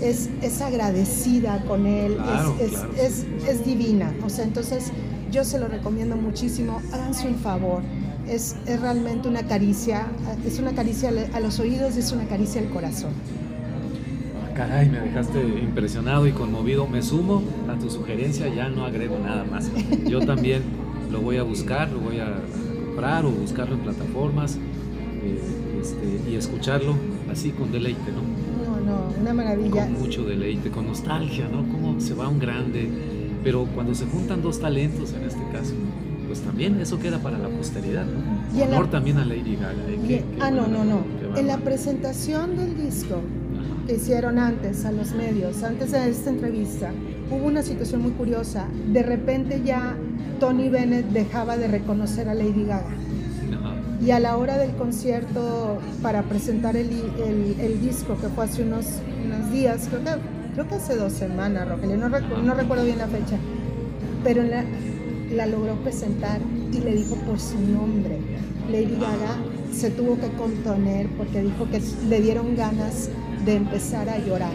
es, 0.00 0.30
es 0.42 0.60
agradecida 0.60 1.64
con 1.66 1.86
él, 1.86 2.16
es, 2.60 2.72
es, 2.96 3.26
es, 3.48 3.64
divina. 3.66 4.14
O 4.24 4.28
sea, 4.28 4.44
entonces 4.44 4.92
yo 5.32 5.42
se 5.42 5.58
lo 5.58 5.66
recomiendo 5.66 6.14
muchísimo, 6.14 6.80
háganse 6.92 7.26
un 7.26 7.34
favor. 7.34 7.82
Es, 8.28 8.54
es 8.64 8.80
realmente 8.80 9.26
una 9.26 9.42
caricia, 9.42 10.06
es 10.46 10.60
una 10.60 10.72
caricia 10.72 11.10
a 11.32 11.40
los 11.40 11.58
oídos, 11.58 11.96
es 11.96 12.12
una 12.12 12.28
caricia 12.28 12.60
al 12.60 12.70
corazón 12.70 13.10
Caray, 14.54 14.88
me 14.88 15.00
dejaste 15.00 15.40
impresionado 15.40 16.28
y 16.28 16.30
conmovido. 16.30 16.86
Me 16.86 17.02
sumo 17.02 17.42
a 17.68 17.76
tu 17.76 17.90
sugerencia, 17.90 18.46
ya 18.54 18.68
no 18.68 18.84
agrego 18.84 19.18
nada 19.18 19.42
más. 19.42 19.68
Yo 20.06 20.20
también 20.20 20.62
lo 21.10 21.20
voy 21.22 21.38
a 21.38 21.42
buscar, 21.42 21.90
lo 21.90 21.98
voy 21.98 22.20
a 22.20 22.36
comprar 22.90 23.24
o 23.24 23.30
buscarlo 23.30 23.76
en 23.76 23.80
plataformas 23.82 24.56
eh, 24.56 25.38
este, 25.80 26.30
y 26.30 26.34
escucharlo 26.34 26.94
así 27.30 27.50
con 27.50 27.70
deleite, 27.70 28.10
¿no? 28.10 28.22
No, 28.64 28.80
no, 28.80 29.20
una 29.20 29.32
maravilla. 29.32 29.84
Con 29.84 30.00
mucho 30.00 30.24
deleite, 30.24 30.70
con 30.70 30.86
nostalgia, 30.86 31.48
¿no? 31.48 31.68
Cómo 31.70 32.00
se 32.00 32.14
va 32.14 32.28
un 32.28 32.38
grande. 32.38 32.88
Pero 33.44 33.66
cuando 33.74 33.94
se 33.94 34.06
juntan 34.06 34.42
dos 34.42 34.60
talentos 34.60 35.12
en 35.12 35.24
este 35.24 35.40
caso, 35.52 35.74
pues 36.26 36.40
también 36.40 36.80
eso 36.80 36.98
queda 36.98 37.18
para 37.18 37.38
la 37.38 37.48
posteridad, 37.48 38.04
¿no? 38.04 38.58
Y 38.58 38.62
Honor 38.62 38.90
también 38.90 39.18
a 39.18 39.24
Lady 39.24 39.56
Gaga. 39.56 39.82
¿eh? 39.88 40.24
ah, 40.40 40.50
no, 40.50 40.66
no, 40.66 40.84
no. 40.84 41.04
En 41.36 41.46
la 41.46 41.58
presentación 41.58 42.56
del 42.56 42.76
disco 42.76 43.20
que 43.86 43.94
hicieron 43.94 44.38
antes 44.38 44.84
a 44.84 44.92
los 44.92 45.12
medios, 45.12 45.62
antes 45.62 45.92
de 45.92 46.10
esta 46.10 46.30
entrevista, 46.30 46.90
hubo 47.30 47.46
una 47.46 47.62
situación 47.62 48.02
muy 48.02 48.12
curiosa. 48.12 48.66
De 48.92 49.02
repente 49.02 49.62
ya 49.64 49.96
Tony 50.40 50.70
Bennett 50.70 51.06
dejaba 51.10 51.58
de 51.58 51.68
reconocer 51.68 52.28
a 52.28 52.34
Lady 52.34 52.64
Gaga. 52.64 52.96
Y 54.04 54.12
a 54.12 54.18
la 54.18 54.38
hora 54.38 54.56
del 54.56 54.74
concierto 54.76 55.78
para 56.02 56.22
presentar 56.22 56.74
el, 56.76 56.88
el, 57.60 57.80
disco, 57.82 58.16
que 58.18 58.28
fue 58.28 58.46
hace 58.46 58.62
unos, 58.62 58.86
unos 59.22 59.52
días, 59.52 59.88
creo 59.90 60.02
que, 60.02 60.10
creo 60.54 60.68
que 60.68 60.74
hace 60.76 60.96
dos 60.96 61.12
semanas, 61.12 61.68
Rogelio, 61.68 61.98
no, 61.98 62.08
no 62.08 62.54
recuerdo 62.54 62.84
bien 62.84 62.96
la 62.96 63.08
fecha, 63.08 63.36
pero 64.24 64.42
la, 64.42 64.64
la 65.34 65.44
logró 65.44 65.74
presentar 65.82 66.40
y 66.72 66.78
le 66.78 66.94
dijo 66.94 67.14
por 67.16 67.38
su 67.38 67.60
nombre. 67.60 68.18
Lady 68.70 68.94
Gaga 68.94 69.36
se 69.70 69.90
tuvo 69.90 70.18
que 70.18 70.28
contener 70.28 71.06
porque 71.18 71.42
dijo 71.42 71.68
que 71.70 71.82
le 72.08 72.20
dieron 72.22 72.56
ganas 72.56 73.10
de 73.44 73.56
empezar 73.56 74.08
a 74.08 74.18
llorar 74.18 74.52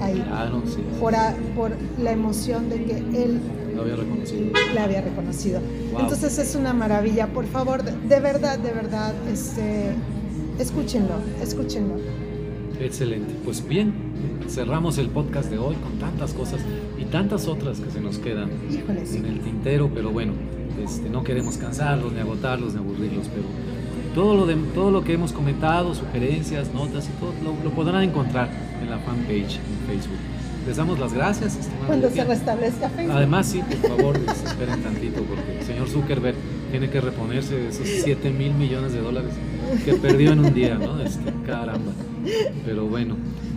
ahí. 0.00 0.24
Ah, 0.30 0.48
no, 0.48 0.62
sí. 0.70 0.80
Por, 1.00 1.14
por 1.56 1.72
la 2.00 2.12
emoción 2.12 2.70
de 2.70 2.84
que 2.84 2.98
él 2.98 3.40
lo 3.80 3.92
había 3.92 4.04
reconocido. 4.04 4.50
La 4.74 4.84
había 4.84 5.00
reconocido. 5.00 5.60
Entonces 5.98 6.38
es 6.38 6.54
una 6.54 6.72
maravilla. 6.72 7.28
Por 7.28 7.46
favor, 7.46 7.82
de, 7.82 8.20
verdad, 8.20 8.58
de 8.58 8.72
verdad, 8.72 9.14
este, 9.30 9.92
escúchenlo, 10.58 11.14
escúchenlo. 11.42 11.94
Excelente. 12.80 13.34
Pues 13.44 13.66
bien, 13.66 13.92
cerramos 14.48 14.98
el 14.98 15.08
podcast 15.08 15.50
de 15.50 15.58
hoy 15.58 15.76
con 15.76 15.98
tantas 15.98 16.32
cosas 16.32 16.60
y 16.98 17.04
tantas 17.04 17.46
otras 17.46 17.80
que 17.80 17.90
se 17.90 18.00
nos 18.00 18.18
quedan 18.18 18.50
en 18.70 19.26
el 19.26 19.40
tintero, 19.40 19.90
pero 19.92 20.10
bueno, 20.10 20.32
este, 20.82 21.10
no 21.10 21.22
queremos 21.22 21.56
cansarlos, 21.56 22.12
ni 22.12 22.20
agotarlos, 22.20 22.74
ni 22.74 22.80
aburrirlos, 22.80 23.28
pero 23.28 23.44
todo 24.14 24.34
lo, 24.34 24.46
de, 24.46 24.56
todo 24.74 24.90
lo 24.90 25.04
que 25.04 25.12
hemos 25.12 25.32
comentado, 25.32 25.94
sugerencias, 25.94 26.72
notas 26.74 27.08
y 27.08 27.20
todo, 27.20 27.32
lo, 27.62 27.70
podrán 27.70 28.02
encontrar 28.02 28.48
en 28.82 28.90
la 28.90 28.98
fanpage 28.98 29.56
en 29.56 29.86
Facebook. 29.86 30.18
Les 30.70 30.76
damos 30.76 31.00
las 31.00 31.12
gracias. 31.12 31.58
Cuando 31.84 32.08
se 32.10 32.22
restablezca 32.22 32.88
Facebook. 32.90 33.16
Además, 33.16 33.46
sí, 33.48 33.60
por 33.60 33.90
favor, 33.90 34.16
esperen 34.16 34.80
tantito, 34.84 35.20
porque 35.24 35.58
el 35.58 35.66
señor 35.66 35.88
Zuckerberg 35.88 36.36
tiene 36.70 36.88
que 36.88 37.00
reponerse 37.00 37.56
de 37.56 37.70
esos 37.70 37.88
7 37.88 38.30
mil 38.30 38.54
millones 38.54 38.92
de 38.92 39.00
dólares 39.00 39.32
que 39.84 39.94
perdió 39.94 40.30
en 40.30 40.38
un 40.38 40.54
día, 40.54 40.76
¿no? 40.76 41.02
Este, 41.02 41.24
caramba. 41.44 41.90
Pero 42.64 42.86
bueno, 42.86 43.16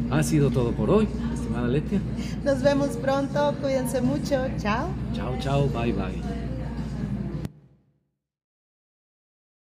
ha 0.09 0.24
sido 0.24 0.49
todo 0.49 0.72
por 0.72 0.89
hoy, 0.89 1.07
estimada 1.36 1.68
Letia. 1.68 1.99
Nos 2.43 2.64
vemos 2.64 2.97
pronto, 2.97 3.53
cuídense 3.61 4.01
mucho. 4.01 4.47
Chao. 4.57 4.88
Chao, 5.16 5.36
chao, 5.39 5.70
bye, 5.70 5.93
bye. 5.93 6.33